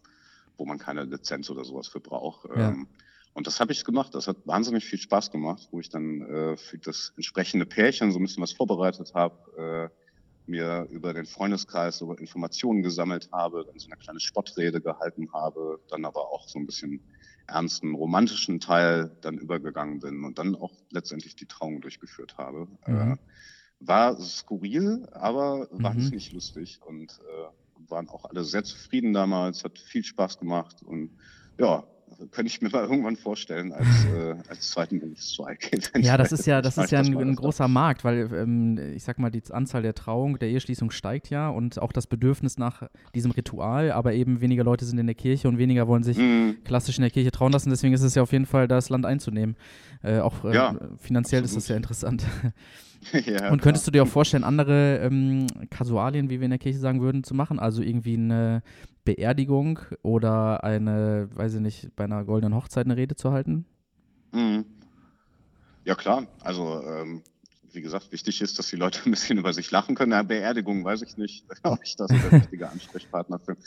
[0.58, 2.46] wo man keine Lizenz oder sowas für braucht.
[2.46, 2.70] Ja.
[2.70, 2.88] Ähm,
[3.34, 4.13] und das habe ich gemacht.
[4.13, 8.20] Das hat wahnsinnig viel Spaß gemacht, wo ich dann äh, für das entsprechende Pärchen so
[8.20, 10.02] ein bisschen was vorbereitet habe, äh,
[10.50, 15.80] mir über den Freundeskreis über Informationen gesammelt habe, dann so eine kleine Spottrede gehalten habe,
[15.89, 17.02] dann aber auch so ein bisschen
[17.48, 22.67] ernsten romantischen Teil dann übergegangen bin und dann auch letztendlich die Trauung durchgeführt habe.
[22.88, 23.13] Mhm.
[23.13, 23.17] Äh,
[23.82, 25.84] war skurril, aber mhm.
[25.84, 31.10] wahnsinnig lustig und äh, waren auch alle sehr zufrieden damals, hat viel Spaß gemacht und
[31.58, 31.84] ja,
[32.30, 35.72] könnte ich mir mal irgendwann vorstellen als, äh, als zweiten Berufszweig.
[36.02, 39.20] Ja, das ist ja, das ist ja ein, ein großer Markt, weil ähm, ich sag
[39.20, 42.84] mal, die Anzahl der Trauung, der Eheschließung steigt ja und auch das Bedürfnis nach
[43.15, 46.58] diesem Ritual, aber eben weniger Leute sind in der Kirche und weniger wollen sich mhm.
[46.63, 47.70] klassisch in der Kirche trauen lassen.
[47.70, 49.56] Deswegen ist es ja auf jeden Fall, das Land einzunehmen.
[50.04, 51.58] Äh, auch äh, ja, finanziell absolut.
[51.58, 52.26] ist das ja interessant.
[53.26, 56.80] ja, und könntest du dir auch vorstellen, andere ähm, Kasualien, wie wir in der Kirche
[56.80, 57.60] sagen würden, zu machen?
[57.60, 58.62] Also irgendwie eine
[59.04, 63.66] Beerdigung oder eine, weiß ich nicht, bei einer goldenen Hochzeit eine Rede zu halten?
[64.32, 64.66] Mhm.
[65.84, 66.28] Ja, klar.
[66.42, 67.24] Also, ähm,
[67.74, 70.12] wie gesagt, wichtig ist, dass die Leute ein bisschen über sich lachen können.
[70.12, 73.58] Ja, Beerdigung weiß ich nicht, ob ich da so der richtige Ansprechpartner bin.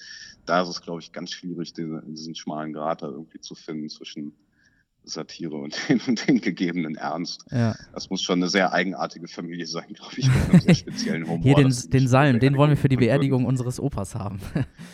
[0.47, 3.89] Da ist es, glaube ich, ganz schwierig, diesen, diesen schmalen Grat da irgendwie zu finden
[3.89, 4.35] zwischen
[5.05, 7.45] Satire und den, und den gegebenen Ernst.
[7.51, 7.77] Ja.
[7.93, 11.43] Das muss schon eine sehr eigenartige Familie sein, glaube ich, mit einem sehr speziellen Humor.
[11.43, 14.41] Hier den, den Salm, den wollen wir für die Beerdigung unseres Opas haben.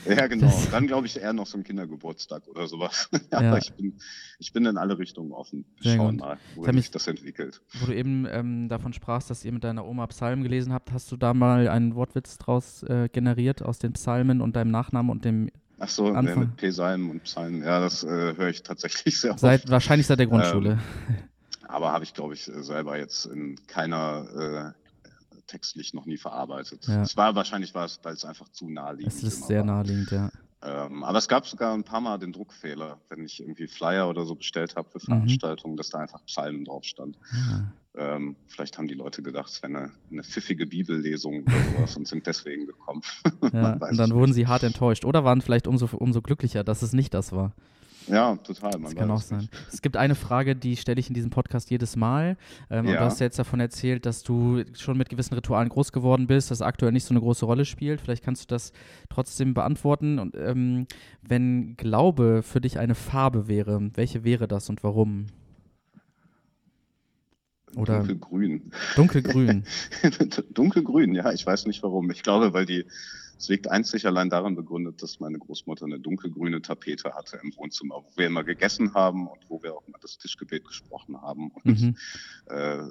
[0.07, 0.47] Ja, genau.
[0.47, 3.09] Das Dann glaube ich eher noch so ein Kindergeburtstag oder sowas.
[3.31, 3.57] Aber ja.
[3.59, 3.99] ich, bin,
[4.39, 5.65] ich bin in alle Richtungen offen.
[5.81, 7.61] Wir schauen mal, wo sich mich, das entwickelt.
[7.81, 11.13] Wo du eben ähm, davon sprachst, dass ihr mit deiner Oma Psalmen gelesen habt, hast
[11.13, 15.25] du da mal einen Wortwitz draus äh, generiert aus den Psalmen und deinem Nachnamen und
[15.25, 16.41] dem Ach so, Anfang.
[16.41, 17.63] mit Psalmen und Psalmen.
[17.63, 19.41] Ja, das äh, höre ich tatsächlich sehr oft.
[19.41, 20.73] Seit, wahrscheinlich seit der Grundschule.
[21.09, 21.17] Ähm,
[21.67, 25.11] aber habe ich, glaube ich, selber jetzt in keiner äh,
[25.47, 26.87] textlich noch nie verarbeitet.
[26.87, 27.03] Ja.
[27.03, 29.23] Es war wahrscheinlich, war es, weil es einfach zu naheliegend ist.
[29.23, 30.31] Es ist sehr naheliegend, ja.
[30.63, 34.27] Ähm, aber es gab sogar ein paar Mal den Druckfehler, wenn ich irgendwie Flyer oder
[34.27, 35.05] so bestellt habe für mhm.
[35.05, 35.79] Veranstaltungen, mhm.
[35.79, 37.17] dass da einfach Psalmen drauf stand.
[37.33, 37.63] Ah.
[37.97, 42.07] Ähm, vielleicht haben die Leute gedacht, es wäre eine, eine, pfiffige Bibellesung oder sowas und
[42.07, 43.03] sind deswegen gekommen.
[43.53, 46.93] Ja, und dann wurden sie hart enttäuscht oder waren vielleicht umso, umso glücklicher, dass es
[46.93, 47.53] nicht das war.
[48.07, 48.73] Ja, total.
[48.73, 49.41] Man das kann auch sein.
[49.41, 49.53] Nicht.
[49.73, 52.37] Es gibt eine Frage, die stelle ich in diesem Podcast jedes Mal.
[52.71, 52.95] Ähm, ja.
[52.95, 56.51] Du hast ja jetzt davon erzählt, dass du schon mit gewissen Ritualen groß geworden bist,
[56.51, 58.01] das aktuell nicht so eine große Rolle spielt.
[58.01, 58.73] Vielleicht kannst du das
[59.09, 60.19] trotzdem beantworten.
[60.19, 60.87] Und ähm,
[61.23, 65.27] wenn Glaube für dich eine Farbe wäre, welche wäre das und warum?
[67.77, 68.73] Oder dunkelgrün.
[68.97, 69.65] Dunkelgrün.
[70.51, 72.11] dunkelgrün, ja, ich weiß nicht warum.
[72.11, 72.87] Ich glaube, weil die
[73.41, 77.95] es liegt einzig allein daran begründet, dass meine Großmutter eine dunkelgrüne Tapete hatte im Wohnzimmer,
[77.95, 81.51] wo wir immer gegessen haben und wo wir auch mal das Tischgebet gesprochen haben.
[81.65, 81.97] Und mhm.
[82.51, 82.83] äh,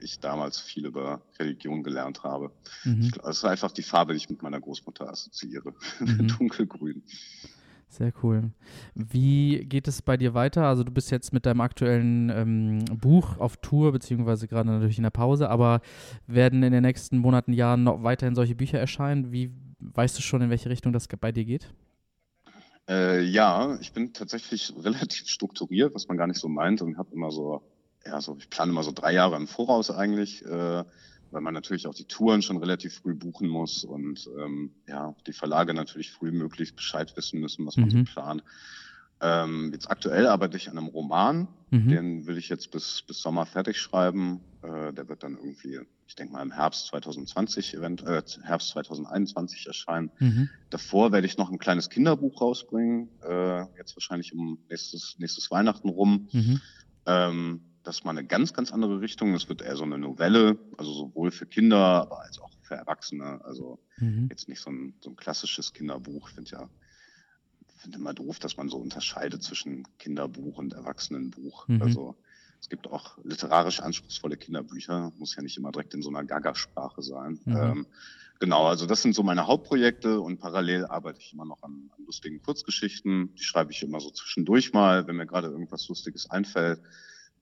[0.00, 2.52] ich damals viel über Religion gelernt habe.
[2.84, 3.10] Mhm.
[3.24, 5.74] Es ist einfach die Farbe, die ich mit meiner Großmutter assoziiere.
[5.98, 6.28] Mhm.
[6.28, 7.02] Dunkelgrün.
[7.88, 8.50] Sehr cool.
[8.94, 10.66] Wie geht es bei dir weiter?
[10.66, 15.04] Also du bist jetzt mit deinem aktuellen ähm, Buch auf Tour, beziehungsweise gerade natürlich in
[15.04, 15.80] der Pause, aber
[16.26, 19.32] werden in den nächsten Monaten, Jahren noch weiterhin solche Bücher erscheinen?
[19.32, 21.72] Wie weißt du schon, in welche Richtung das bei dir geht?
[22.88, 27.14] Äh, ja, ich bin tatsächlich relativ strukturiert, was man gar nicht so meint und habe
[27.14, 27.62] immer so,
[28.04, 30.44] ja, so, ich plane immer so drei Jahre im Voraus eigentlich.
[30.44, 30.84] Äh,
[31.30, 35.32] weil man natürlich auch die Touren schon relativ früh buchen muss und ähm, ja, die
[35.32, 38.06] Verlage natürlich früh möglichst Bescheid wissen müssen, was man mhm.
[38.06, 38.42] so plant.
[39.20, 41.88] Ähm, jetzt aktuell arbeite ich an einem Roman, mhm.
[41.88, 44.40] den will ich jetzt bis, bis Sommer fertig schreiben.
[44.62, 49.66] Äh, der wird dann irgendwie, ich denke mal im Herbst 2020, event, äh, Herbst 2021
[49.66, 50.10] erscheinen.
[50.20, 50.48] Mhm.
[50.70, 55.88] Davor werde ich noch ein kleines Kinderbuch rausbringen, äh, jetzt wahrscheinlich um nächstes, nächstes Weihnachten
[55.88, 56.28] rum.
[56.32, 56.60] Mhm.
[57.06, 59.32] Ähm, das ist mal eine ganz, ganz andere Richtung.
[59.32, 63.42] Es wird eher so eine Novelle, also sowohl für Kinder, aber als auch für Erwachsene.
[63.46, 64.28] Also mhm.
[64.30, 66.28] jetzt nicht so ein, so ein klassisches Kinderbuch.
[66.28, 66.68] Ich finde ja,
[67.78, 71.66] finde immer doof, dass man so unterscheidet zwischen Kinderbuch und Erwachsenenbuch.
[71.66, 71.80] Mhm.
[71.80, 72.14] Also
[72.60, 77.00] es gibt auch literarisch anspruchsvolle Kinderbücher, muss ja nicht immer direkt in so einer Gaga-Sprache
[77.00, 77.40] sein.
[77.46, 77.56] Mhm.
[77.56, 77.86] Ähm,
[78.38, 82.04] genau, also das sind so meine Hauptprojekte und parallel arbeite ich immer noch an, an
[82.04, 83.34] lustigen Kurzgeschichten.
[83.36, 86.82] Die schreibe ich immer so zwischendurch mal, wenn mir gerade irgendwas Lustiges einfällt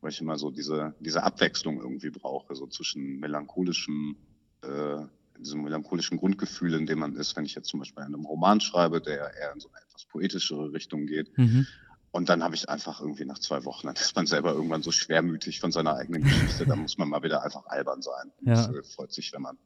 [0.00, 4.16] weil ich immer so diese, diese Abwechslung irgendwie brauche, so zwischen melancholischem,
[4.62, 4.98] äh,
[5.38, 9.00] diesem melancholischen Grundgefühl, in dem man ist, wenn ich jetzt zum Beispiel einen Roman schreibe,
[9.00, 11.36] der eher in so eine etwas poetischere Richtung geht.
[11.36, 11.66] Mhm.
[12.10, 14.90] Und dann habe ich einfach irgendwie nach zwei Wochen, dann ist man selber irgendwann so
[14.90, 18.32] schwermütig von seiner eigenen Geschichte, da muss man mal wieder einfach albern sein.
[18.40, 18.54] Ja.
[18.54, 19.58] Das äh, freut sich, wenn man,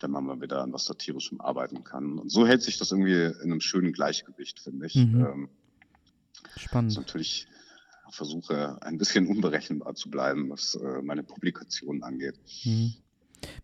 [0.00, 2.18] wenn man mal wieder an was Satirischem arbeiten kann.
[2.18, 4.96] Und so hält sich das irgendwie in einem schönen Gleichgewicht, finde ich.
[4.96, 5.24] Mhm.
[5.24, 5.48] Ähm,
[6.56, 6.92] Spannend.
[6.92, 7.46] Ist natürlich
[8.10, 12.38] versuche ein bisschen unberechenbar zu bleiben, was äh, meine Publikationen angeht.
[12.64, 12.94] Mhm.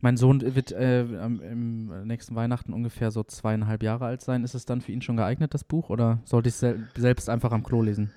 [0.00, 4.44] Mein Sohn wird äh, im nächsten Weihnachten ungefähr so zweieinhalb Jahre alt sein.
[4.44, 7.28] Ist es dann für ihn schon geeignet, das Buch, oder sollte ich es sel selbst
[7.28, 8.12] einfach am Klo lesen?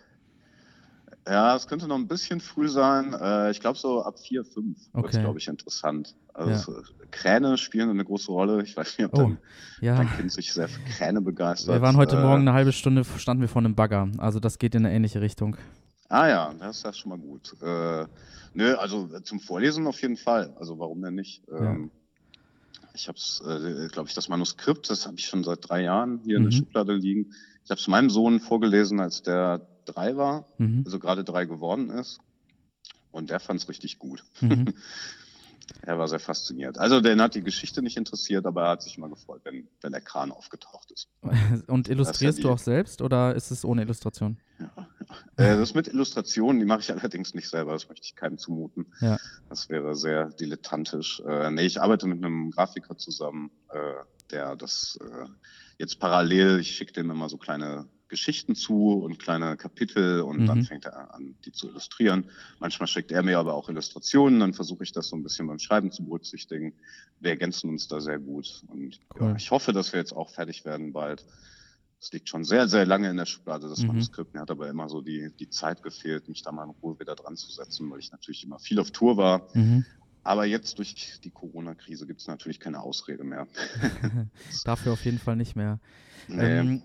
[1.28, 3.14] Ja, es könnte noch ein bisschen früh sein.
[3.14, 5.04] Äh, ich glaube, so ab vier, fünf okay.
[5.04, 6.16] wird es, glaube ich, interessant.
[6.34, 6.84] Also ja.
[7.12, 8.64] Kräne spielen eine große Rolle.
[8.64, 9.38] Ich weiß nicht, ob oh, dein,
[9.82, 9.98] ja.
[9.98, 11.76] dein Kind sich sehr für Kräne begeistert.
[11.76, 14.10] Wir waren heute äh, Morgen eine halbe Stunde, standen wir vor einem Bagger.
[14.20, 15.58] Also das geht in eine ähnliche Richtung.
[16.10, 17.56] Ah ja, das ist schon mal gut.
[17.62, 18.06] Äh,
[18.54, 20.54] nö, also zum Vorlesen auf jeden Fall.
[20.58, 21.44] Also warum denn nicht?
[21.50, 21.72] Ja.
[21.72, 21.92] Ähm,
[22.94, 26.20] ich habe es, äh, glaube ich, das Manuskript, das habe ich schon seit drei Jahren
[26.24, 26.46] hier mhm.
[26.46, 26.66] in der mhm.
[26.66, 27.34] Schublade liegen.
[27.64, 30.84] Ich habe es meinem Sohn vorgelesen, als der drei war, mhm.
[30.86, 32.20] also gerade drei geworden ist.
[33.12, 34.24] Und der fand es richtig gut.
[34.42, 34.74] Mhm.
[35.82, 36.78] er war sehr fasziniert.
[36.78, 39.92] Also, den hat die Geschichte nicht interessiert, aber er hat sich immer gefreut, wenn, wenn
[39.92, 41.10] der Kran aufgetaucht ist.
[41.68, 44.38] Und illustrierst ja du auch selbst oder ist es ohne Illustration?
[44.60, 44.88] Ja,
[45.38, 48.94] äh, das mit Illustrationen, die mache ich allerdings nicht selber, das möchte ich keinem zumuten.
[49.02, 49.18] Ja.
[49.50, 51.22] Das wäre sehr dilettantisch.
[51.28, 53.94] Äh, nee, ich arbeite mit einem Grafiker zusammen, äh,
[54.32, 55.26] der das äh,
[55.78, 60.46] jetzt parallel, ich schicke dem immer so kleine Geschichten zu und kleine Kapitel und mhm.
[60.46, 62.30] dann fängt er an, die zu illustrieren.
[62.60, 65.60] Manchmal schickt er mir aber auch Illustrationen, dann versuche ich das so ein bisschen beim
[65.60, 66.74] Schreiben zu berücksichtigen.
[67.20, 69.30] Wir ergänzen uns da sehr gut und cool.
[69.30, 71.26] ja, ich hoffe, dass wir jetzt auch fertig werden bald.
[72.00, 73.88] Es liegt schon sehr, sehr lange in der Schublade, das mhm.
[73.88, 74.34] Manuskript.
[74.34, 77.16] Mir hat aber immer so die, die Zeit gefehlt, mich da mal in Ruhe wieder
[77.16, 79.48] dran zu setzen, weil ich natürlich immer viel auf Tour war.
[79.54, 79.84] Mhm.
[80.28, 83.48] Aber jetzt durch die Corona-Krise gibt es natürlich keine Ausrede mehr.
[84.66, 85.80] Dafür auf jeden Fall nicht mehr.
[86.28, 86.44] Nee.
[86.44, 86.82] Ähm,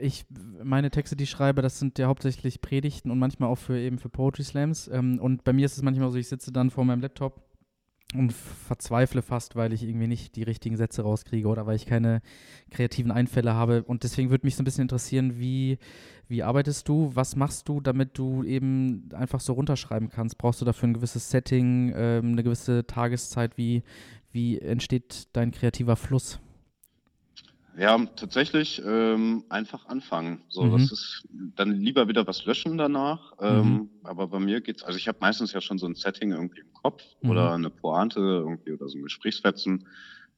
[0.00, 0.26] ich,
[0.60, 4.00] meine Texte, die ich schreibe, das sind ja hauptsächlich Predigten und manchmal auch für eben
[4.00, 4.88] für Poetry Slams.
[4.88, 7.44] Ähm, und bei mir ist es manchmal so, ich sitze dann vor meinem Laptop
[8.14, 12.22] und verzweifle fast, weil ich irgendwie nicht die richtigen Sätze rauskriege oder weil ich keine
[12.70, 13.82] kreativen Einfälle habe.
[13.82, 15.78] Und deswegen würde mich so ein bisschen interessieren, wie,
[16.28, 17.10] wie arbeitest du?
[17.14, 20.38] Was machst du, damit du eben einfach so runterschreiben kannst?
[20.38, 23.56] Brauchst du dafür ein gewisses Setting, ähm, eine gewisse Tageszeit?
[23.58, 23.82] Wie,
[24.32, 26.40] wie entsteht dein kreativer Fluss?
[27.76, 30.42] Ja, tatsächlich ähm, einfach anfangen.
[30.48, 30.72] So, mhm.
[30.72, 33.32] das ist dann lieber wieder was löschen danach.
[33.40, 33.90] Ähm, mhm.
[34.04, 36.72] Aber bei mir geht's, also ich habe meistens ja schon so ein Setting irgendwie im
[36.72, 37.30] Kopf mhm.
[37.30, 39.88] oder eine Pointe irgendwie oder so ein Gesprächsfetzen,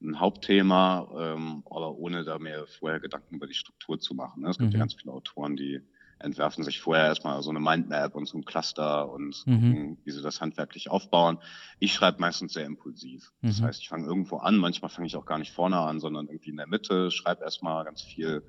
[0.01, 4.41] ein Hauptthema, ähm, aber ohne da mir vorher Gedanken über die Struktur zu machen.
[4.41, 4.49] Ne?
[4.49, 4.81] Es gibt ja mhm.
[4.81, 5.81] ganz viele Autoren, die
[6.19, 9.53] entwerfen sich vorher erstmal so eine Mindmap und so ein Cluster und mhm.
[9.53, 11.39] gucken, wie sie das handwerklich aufbauen.
[11.79, 13.31] Ich schreibe meistens sehr impulsiv.
[13.41, 13.65] Das mhm.
[13.65, 16.49] heißt, ich fange irgendwo an, manchmal fange ich auch gar nicht vorne an, sondern irgendwie
[16.49, 18.43] in der Mitte, schreibe erstmal ganz viel.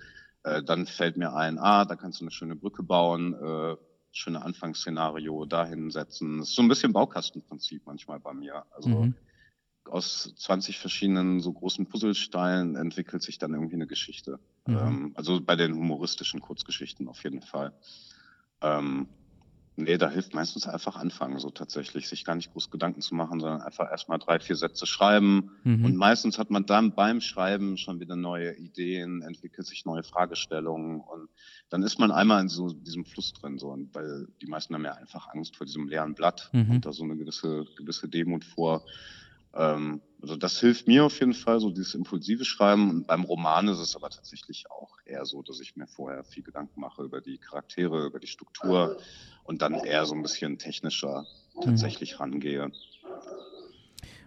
[0.45, 3.77] Äh, dann fällt mir ein, ah, da kannst du eine schöne Brücke bauen, äh,
[4.13, 6.39] schöne Anfangsszenario dahin setzen.
[6.39, 8.65] Das ist so ein bisschen Baukastenprinzip manchmal bei mir.
[8.71, 9.15] Also mhm
[9.89, 14.39] aus 20 verschiedenen so großen Puzzlesteinen entwickelt sich dann irgendwie eine Geschichte.
[14.67, 14.77] Mhm.
[14.77, 17.73] Ähm, also bei den humoristischen Kurzgeschichten auf jeden Fall.
[18.61, 19.09] Ähm,
[19.79, 23.41] nee, da hilft meistens einfach anfangen, so tatsächlich, sich gar nicht groß Gedanken zu machen,
[23.41, 25.53] sondern einfach erstmal drei, vier Sätze schreiben.
[25.63, 25.85] Mhm.
[25.85, 31.01] Und meistens hat man dann beim Schreiben schon wieder neue Ideen, entwickelt sich neue Fragestellungen
[31.01, 31.29] und
[31.71, 34.85] dann ist man einmal in so diesem Fluss drin, so, und weil die meisten haben
[34.85, 36.71] ja einfach Angst vor diesem leeren Blatt mhm.
[36.71, 38.85] und da so eine gewisse, gewisse Demut vor.
[39.55, 42.91] Ähm, also das hilft mir auf jeden Fall, so dieses impulsive Schreiben.
[42.91, 46.43] Und beim Roman ist es aber tatsächlich auch eher so, dass ich mir vorher viel
[46.43, 48.99] Gedanken mache über die Charaktere, über die Struktur
[49.45, 51.25] und dann eher so ein bisschen technischer
[51.63, 52.19] tatsächlich mhm.
[52.19, 52.73] rangehe.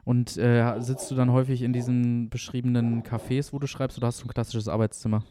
[0.04, 4.22] Und äh, sitzt du dann häufig in diesen beschriebenen Cafés, wo du schreibst, oder hast
[4.22, 5.24] du ein klassisches Arbeitszimmer?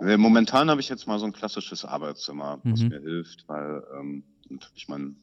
[0.00, 2.88] Äh, momentan habe ich jetzt mal so ein klassisches Arbeitszimmer, was mhm.
[2.88, 5.16] mir hilft, weil ähm, natürlich mein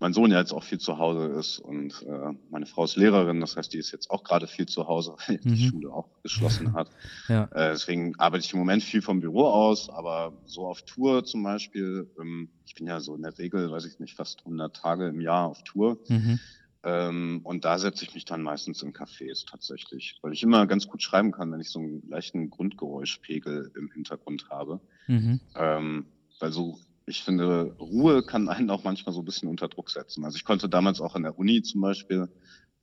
[0.00, 3.40] mein Sohn ja jetzt auch viel zu Hause ist und äh, meine Frau ist Lehrerin,
[3.40, 5.54] das heißt, die ist jetzt auch gerade viel zu Hause, weil mhm.
[5.54, 6.90] die Schule auch geschlossen hat.
[7.28, 7.44] ja.
[7.52, 11.42] äh, deswegen arbeite ich im Moment viel vom Büro aus, aber so auf Tour zum
[11.42, 15.08] Beispiel, ähm, ich bin ja so in der Regel, weiß ich nicht, fast 100 Tage
[15.08, 15.98] im Jahr auf Tour.
[16.08, 16.40] Mhm.
[16.82, 20.86] Ähm, und da setze ich mich dann meistens in Cafés tatsächlich, weil ich immer ganz
[20.86, 24.80] gut schreiben kann, wenn ich so einen leichten Grundgeräuschpegel im Hintergrund habe.
[25.06, 25.40] Mhm.
[25.56, 26.06] Ähm,
[26.40, 30.24] weil so ich finde, Ruhe kann einen auch manchmal so ein bisschen unter Druck setzen.
[30.24, 32.28] Also ich konnte damals auch an der Uni zum Beispiel,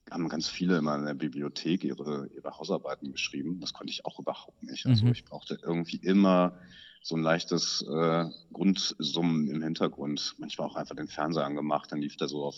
[0.10, 3.60] haben ganz viele immer in der Bibliothek ihre, ihre Hausarbeiten geschrieben.
[3.60, 4.86] Das konnte ich auch überhaupt nicht.
[4.86, 5.12] Also mhm.
[5.12, 6.58] ich brauchte irgendwie immer
[7.02, 10.36] so ein leichtes äh, Grundsummen im Hintergrund.
[10.38, 12.56] Manchmal auch einfach den Fernseher angemacht, dann lief der so auf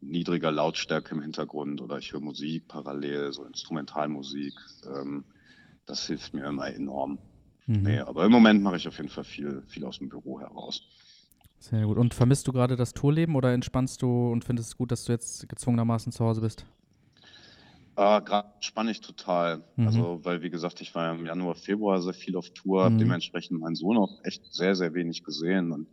[0.00, 4.54] niedriger Lautstärke im Hintergrund oder ich höre Musik parallel, so Instrumentalmusik.
[4.86, 5.24] Ähm,
[5.86, 7.18] das hilft mir immer enorm.
[7.68, 7.82] Mhm.
[7.82, 10.82] Nee, aber im Moment mache ich auf jeden Fall viel, viel aus dem Büro heraus.
[11.58, 11.98] Sehr gut.
[11.98, 15.12] Und vermisst du gerade das Tourleben oder entspannst du und findest es gut, dass du
[15.12, 16.64] jetzt gezwungenermaßen zu Hause bist?
[17.96, 19.64] Äh, gerade spanne ich total.
[19.76, 19.86] Mhm.
[19.86, 22.98] Also, weil, wie gesagt, ich war im Januar, Februar sehr viel auf Tour, mhm.
[22.98, 25.88] dementsprechend meinen Sohn auch echt sehr, sehr wenig gesehen und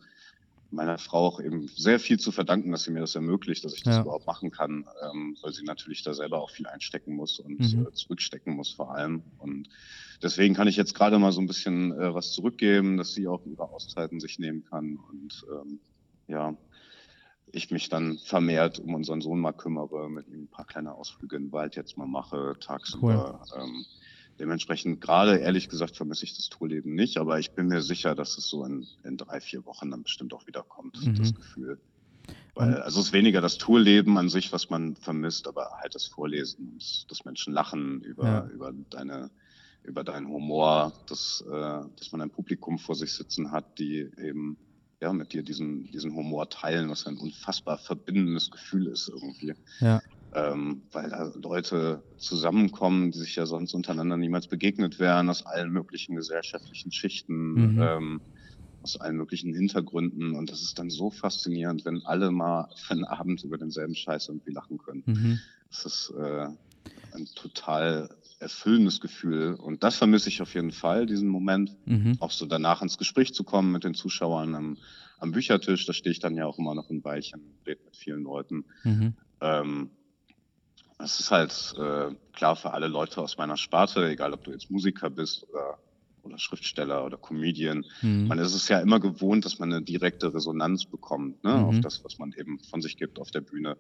[0.72, 3.84] meiner Frau auch eben sehr viel zu verdanken, dass sie mir das ermöglicht, dass ich
[3.84, 4.02] das ja.
[4.02, 7.88] überhaupt machen kann, ähm, weil sie natürlich da selber auch viel einstecken muss und mhm.
[7.88, 9.24] äh, zurückstecken muss vor allem.
[9.38, 9.70] Und
[10.22, 13.46] deswegen kann ich jetzt gerade mal so ein bisschen äh, was zurückgeben, dass sie auch
[13.46, 15.80] ihre Auszeiten sich nehmen kann und ähm,
[16.28, 16.56] ja,
[17.52, 21.38] ich mich dann vermehrt um unseren Sohn mal kümmere, mit ihm ein paar kleine Ausflüge
[21.38, 23.42] in den Wald jetzt mal mache, tagsüber.
[23.54, 23.62] Cool.
[23.62, 23.86] Ähm,
[24.40, 28.38] Dementsprechend gerade, ehrlich gesagt, vermisse ich das Tourleben nicht, aber ich bin mir sicher, dass
[28.38, 31.16] es so in, in drei, vier Wochen dann bestimmt auch wieder kommt, mhm.
[31.16, 31.80] das Gefühl.
[32.54, 36.06] Weil, also es ist weniger das Tourleben an sich, was man vermisst, aber halt das
[36.06, 38.48] Vorlesen, das, das Menschen lachen über, ja.
[38.48, 39.30] über deine,
[39.84, 44.58] über deinen Humor, dass, äh, dass man ein Publikum vor sich sitzen hat, die eben
[45.02, 49.54] ja, mit dir diesen, diesen Humor teilen, was ein unfassbar verbindendes Gefühl ist irgendwie.
[49.80, 50.02] Ja.
[50.36, 55.72] Ähm, weil da Leute zusammenkommen, die sich ja sonst untereinander niemals begegnet wären, aus allen
[55.72, 57.80] möglichen gesellschaftlichen Schichten, Mhm.
[57.82, 58.22] ähm,
[58.82, 60.36] aus allen möglichen Hintergründen.
[60.36, 64.28] Und das ist dann so faszinierend, wenn alle mal für einen Abend über denselben Scheiß
[64.28, 65.04] irgendwie lachen können.
[65.06, 65.40] Mhm.
[65.72, 66.48] Das ist äh,
[67.12, 69.54] ein total erfüllendes Gefühl.
[69.56, 71.78] Und das vermisse ich auf jeden Fall, diesen Moment.
[71.86, 72.18] Mhm.
[72.20, 74.78] Auch so danach ins Gespräch zu kommen mit den Zuschauern am,
[75.18, 75.86] am Büchertisch.
[75.86, 78.66] Da stehe ich dann ja auch immer noch ein Weilchen, rede mit vielen Leuten.
[78.84, 79.16] Mhm.
[79.42, 79.92] Ähm,
[81.00, 84.72] es ist halt äh, klar für alle Leute aus meiner Sparte, egal ob du jetzt
[84.72, 85.78] Musiker bist oder,
[86.24, 87.86] oder Schriftsteller oder Comedian.
[88.02, 88.28] Mhm.
[88.28, 91.64] Man ist es ja immer gewohnt, dass man eine direkte Resonanz bekommt, ne, Mhm.
[91.66, 93.78] auf das, was man eben von sich gibt auf der Bühne.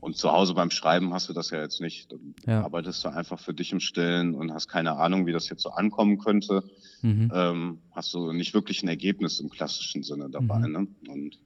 [0.00, 2.12] Und zu Hause beim Schreiben hast du das ja jetzt nicht.
[2.12, 2.62] Dann Ja.
[2.62, 5.70] arbeitest du einfach für dich im Stillen und hast keine Ahnung, wie das jetzt so
[5.70, 6.62] ankommen könnte.
[7.02, 7.32] Mhm.
[7.34, 10.60] Ähm, hast du nicht wirklich ein Ergebnis im klassischen Sinne dabei.
[10.68, 10.72] Mhm.
[10.72, 10.86] Ne?
[11.08, 11.38] Und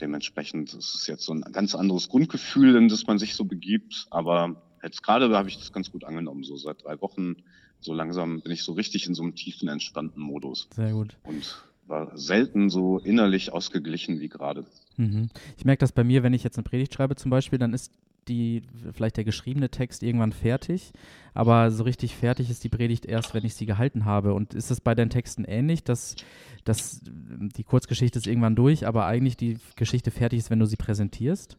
[0.00, 4.06] dementsprechend ist es jetzt so ein ganz anderes Grundgefühl, in das man sich so begibt.
[4.10, 6.44] Aber jetzt gerade habe ich das ganz gut angenommen.
[6.44, 7.36] So seit drei Wochen,
[7.80, 11.16] so langsam bin ich so richtig in so einem tiefen, entspannten Modus Sehr gut.
[11.24, 14.66] und war selten so innerlich ausgeglichen wie gerade.
[14.96, 15.30] Mhm.
[15.56, 17.92] Ich merke das bei mir, wenn ich jetzt eine Predigt schreibe zum Beispiel, dann ist
[18.28, 18.62] die,
[18.92, 20.92] vielleicht der geschriebene Text irgendwann fertig,
[21.34, 24.34] aber so richtig fertig ist die Predigt erst, wenn ich sie gehalten habe.
[24.34, 26.16] Und ist es bei deinen Texten ähnlich, dass,
[26.64, 30.76] dass die Kurzgeschichte ist irgendwann durch, aber eigentlich die Geschichte fertig ist, wenn du sie
[30.76, 31.56] präsentierst?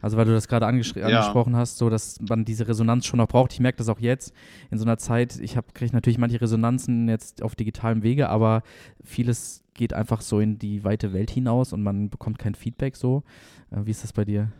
[0.00, 1.06] Also weil du das gerade angesch Ja.
[1.06, 3.52] angesprochen hast, so dass man diese Resonanz schon noch braucht.
[3.52, 4.34] Ich merke das auch jetzt
[4.72, 5.38] in so einer Zeit.
[5.40, 8.64] Ich habe kriege natürlich manche Resonanzen jetzt auf digitalem Wege, aber
[9.04, 13.22] vieles geht einfach so in die weite Welt hinaus und man bekommt kein Feedback so.
[13.70, 14.50] Äh, wie ist das bei dir?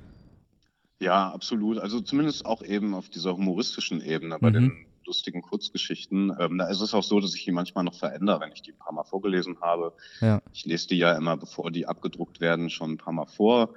[1.02, 1.78] Ja, absolut.
[1.78, 4.54] Also zumindest auch eben auf dieser humoristischen Ebene bei Mhm.
[4.54, 6.32] den lustigen Kurzgeschichten.
[6.38, 8.70] Ähm, da ist es auch so, dass ich die manchmal noch verändere, wenn ich die
[8.72, 9.92] ein paar Mal vorgelesen habe.
[10.20, 10.40] Ja.
[10.52, 13.74] Ich lese die ja immer, bevor die abgedruckt werden, schon ein paar Mal vor,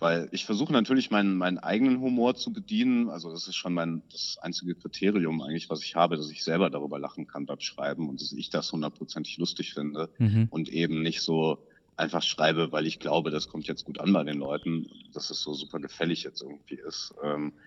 [0.00, 3.08] weil ich versuche natürlich meinen, meinen eigenen Humor zu bedienen.
[3.08, 6.68] Also das ist schon mein das einzige Kriterium eigentlich, was ich habe, dass ich selber
[6.68, 10.48] darüber lachen kann beim Schreiben und dass ich das hundertprozentig lustig finde Mhm.
[10.50, 11.64] und eben nicht so
[11.96, 15.40] einfach schreibe, weil ich glaube, das kommt jetzt gut an bei den Leuten, dass es
[15.42, 17.14] so super gefällig jetzt irgendwie ist.
[17.22, 17.58] Ähm,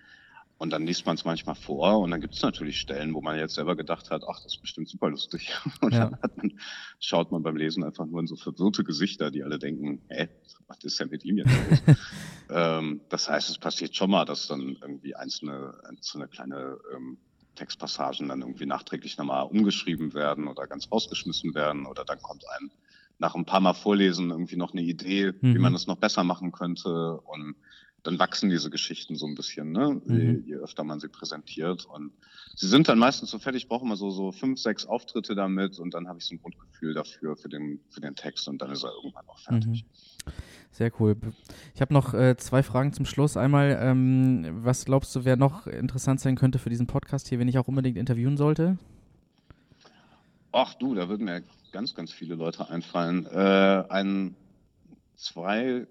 [0.58, 3.38] und dann liest man es manchmal vor und dann gibt es natürlich Stellen, wo man
[3.38, 5.54] jetzt selber gedacht hat, ach, das ist bestimmt super lustig.
[5.80, 6.10] Und Ja.
[6.10, 6.60] dann man,
[6.98, 10.28] schaut man beim Lesen einfach nur in so verwirrte Gesichter, die alle denken, hä,
[10.66, 11.82] was ist denn mit ihm jetzt los?
[12.50, 17.22] ähm, das heißt, es passiert schon mal, dass dann irgendwie einzelne, einzelne kleine ähm,
[17.54, 22.70] Textpassagen dann irgendwie nachträglich nochmal umgeschrieben werden oder ganz rausgeschmissen werden oder dann kommt einem
[23.20, 25.60] nach ein paar Mal Vorlesen irgendwie noch eine Idee, wie Mhm.
[25.60, 27.54] man es noch besser machen könnte und
[28.02, 30.00] dann wachsen diese Geschichten so ein bisschen, ne?
[30.06, 30.44] Je, Mhm.
[30.46, 32.12] je öfter man sie präsentiert und
[32.56, 35.78] sie sind dann meistens so fertig, ich brauche immer so, so fünf, sechs Auftritte damit
[35.78, 38.70] und dann habe ich so ein Grundgefühl dafür, für den, für den Text und dann
[38.70, 39.84] ist er irgendwann auch fertig.
[39.84, 40.32] Mhm.
[40.72, 41.14] Sehr cool.
[41.74, 43.36] Ich habe noch äh, zwei Fragen zum Schluss.
[43.36, 47.48] Einmal, ähm, was glaubst du, wer noch interessant sein könnte für diesen Podcast hier, wenn
[47.48, 48.78] ich auch unbedingt interviewen sollte?
[50.52, 53.26] Ach du, da würden mir ganz, ganz viele Leute einfallen.
[53.26, 54.36] Äh, ein,
[55.16, 55.86] zwei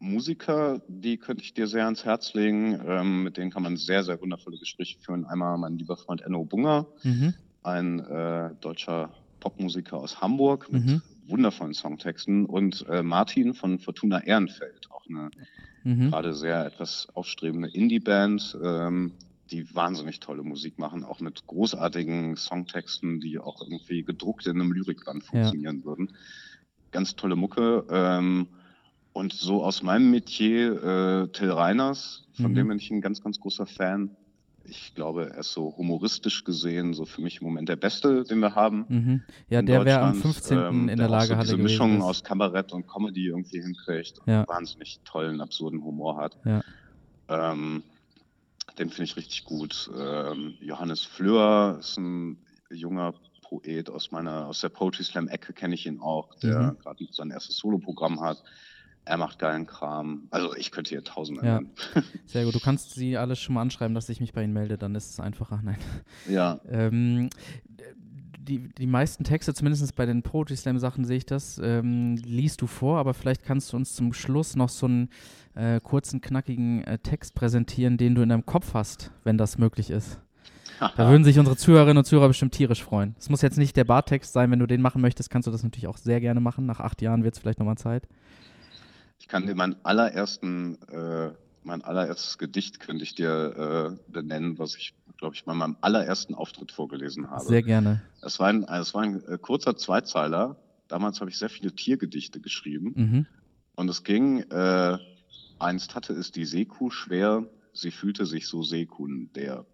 [0.00, 2.80] Musiker, die könnte ich dir sehr ans Herz legen.
[2.86, 5.26] Ähm, mit denen kann man sehr, sehr wundervolle Gespräche führen.
[5.26, 7.32] Einmal mein lieber Freund Enno Bunger, Mhm.
[7.62, 11.02] ein äh, deutscher Popmusiker aus Hamburg mit Mhm.
[11.26, 15.32] wundervollen Songtexten und äh, Martin von Fortuna Ehrenfeld, auch eine
[15.84, 16.12] Mhm.
[16.12, 19.18] gerade sehr etwas aufstrebende Indie-Band, ähm,
[19.52, 24.72] die wahnsinnig tolle Musik machen, auch mit großartigen Songtexten, die auch irgendwie gedruckt in einem
[24.72, 26.16] Lyrikband funktionieren würden.
[26.90, 27.84] Ganz tolle Mucke.
[27.90, 28.48] Ähm,
[29.12, 32.54] und so aus meinem Metier äh, Till Reiners, von Mhm.
[32.56, 34.16] dem bin ich ein ganz, ganz großer Fan.
[34.64, 38.38] Ich glaube, er ist so humoristisch gesehen, so für mich im Moment der Beste, den
[38.38, 38.86] wir haben.
[38.88, 39.22] Mhm.
[39.48, 40.58] Ja, der wäre am Deutschland, 15.
[40.58, 41.62] ähm, in der Lage so hatte diese.
[41.62, 44.46] Mischung aus Kabarett und Comedy irgendwie hinkriegt und Ja.
[44.48, 46.38] wahnsinnig tollen, absurden Humor hat.
[46.46, 46.62] Ja.
[47.28, 47.82] Ähm,
[48.78, 49.90] den finde ich richtig gut.
[49.96, 52.38] Ähm, Johannes Fleur ist ein
[52.70, 56.78] junger Poet aus meiner, aus der Poetry Slam Ecke kenne ich ihn auch, der Mhm.
[56.78, 58.42] gerade sein erstes Soloprogramm hat.
[59.04, 60.28] Er macht geilen Kram.
[60.30, 61.60] Also ich könnte hier tausende Ja.
[62.26, 62.54] Sehr gut.
[62.54, 65.10] Du kannst sie alle schon mal anschreiben, dass ich mich bei ihnen melde, dann ist
[65.10, 65.60] es einfacher.
[65.62, 65.78] Nein.
[66.28, 66.60] ja.
[66.68, 67.28] Ähm,
[68.42, 72.60] die, die meisten Texte, zumindest bei den Poetry Slam Sachen sehe ich das, ähm, liest
[72.62, 75.08] du vor, aber vielleicht kannst du uns zum Schluss noch so einen
[75.54, 79.90] äh, kurzen, knackigen äh, Text präsentieren, den du in deinem Kopf hast, wenn das möglich
[79.90, 80.18] ist.
[80.96, 83.14] Da würden sich unsere Zuhörerinnen und Zuhörer bestimmt tierisch freuen.
[83.16, 85.62] Es muss jetzt nicht der Bartext sein, wenn du den machen möchtest, kannst du das
[85.62, 86.66] natürlich auch sehr gerne machen.
[86.66, 88.08] Nach acht Jahren wird es vielleicht nochmal Zeit.
[89.20, 91.30] Ich kann dir meinen allerersten, äh,
[91.62, 96.34] mein allererstes Gedicht könnte ich dir äh, benennen, was ich, glaube ich, bei meinem allerersten
[96.34, 97.44] Auftritt vorgelesen habe.
[97.44, 98.02] Sehr gerne.
[98.22, 100.56] Es war ein, es war ein äh, kurzer Zweizeiler.
[100.88, 102.92] damals habe ich sehr viele Tiergedichte geschrieben.
[102.96, 103.26] Mhm.
[103.76, 104.98] Und es ging, äh,
[105.60, 109.64] einst hatte es die Seekuh schwer, sie fühlte sich so sekundär.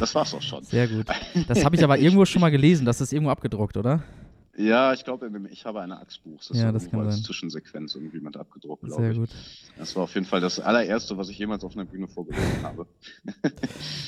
[0.00, 0.64] Das war's auch schon.
[0.64, 1.06] Sehr gut.
[1.46, 4.02] Das habe ich aber irgendwo schon mal gelesen, das ist irgendwo abgedruckt, oder?
[4.54, 6.38] Ja, ich glaube, ich habe eine Axtbuch.
[6.46, 7.24] Das ja, ist das kann als sein.
[7.24, 9.14] Zwischensequenz irgendwie mit abgedruckt, glaube ich.
[9.14, 9.30] Sehr gut.
[9.78, 12.86] Das war auf jeden Fall das allererste, was ich jemals auf einer Bühne vorgelesen habe.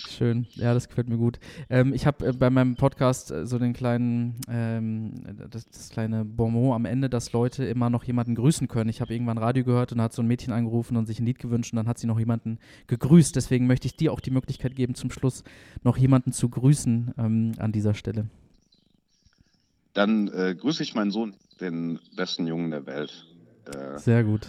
[0.07, 1.39] Schön, ja, das gefällt mir gut.
[1.71, 5.15] Ähm, ich habe äh, bei meinem Podcast äh, so den kleinen, ähm,
[5.51, 8.91] das, das, kleine Bonmot am Ende, dass Leute immer noch jemanden grüßen können.
[8.91, 11.27] Ich habe irgendwann Radio gehört und da hat so ein Mädchen angerufen und sich ein
[11.27, 13.35] Lied gewünscht und dann hat sie noch jemanden gegrüßt.
[13.35, 15.43] Deswegen möchte ich dir auch die Möglichkeit geben, zum Schluss
[15.83, 18.27] noch jemanden zu grüßen ähm, an dieser Stelle.
[19.95, 23.27] Dann äh, grüße ich meinen Sohn, den besten Jungen der Welt.
[23.67, 24.47] Äh, Sehr gut.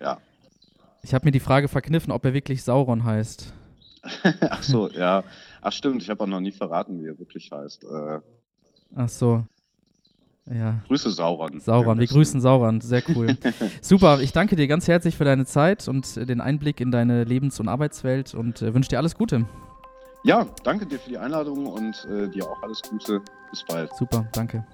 [0.00, 0.18] Ja.
[1.02, 3.52] Ich habe mir die Frage verkniffen, ob er wirklich Sauron heißt.
[4.50, 5.24] Ach so, ja.
[5.62, 7.84] Ach stimmt, ich habe auch noch nie verraten, wie er wirklich heißt.
[7.84, 8.20] Äh,
[8.96, 9.44] Ach so.
[10.46, 10.82] Ja.
[10.86, 11.60] Grüße Sauron.
[11.60, 13.36] Sauron, wir grüßen Sauron, sehr cool.
[13.82, 17.60] Super, ich danke dir ganz herzlich für deine Zeit und den Einblick in deine Lebens-
[17.60, 19.44] und Arbeitswelt und äh, wünsche dir alles Gute.
[20.24, 23.20] Ja, danke dir für die Einladung und äh, dir auch alles Gute.
[23.50, 23.94] Bis bald.
[23.94, 24.64] Super, danke.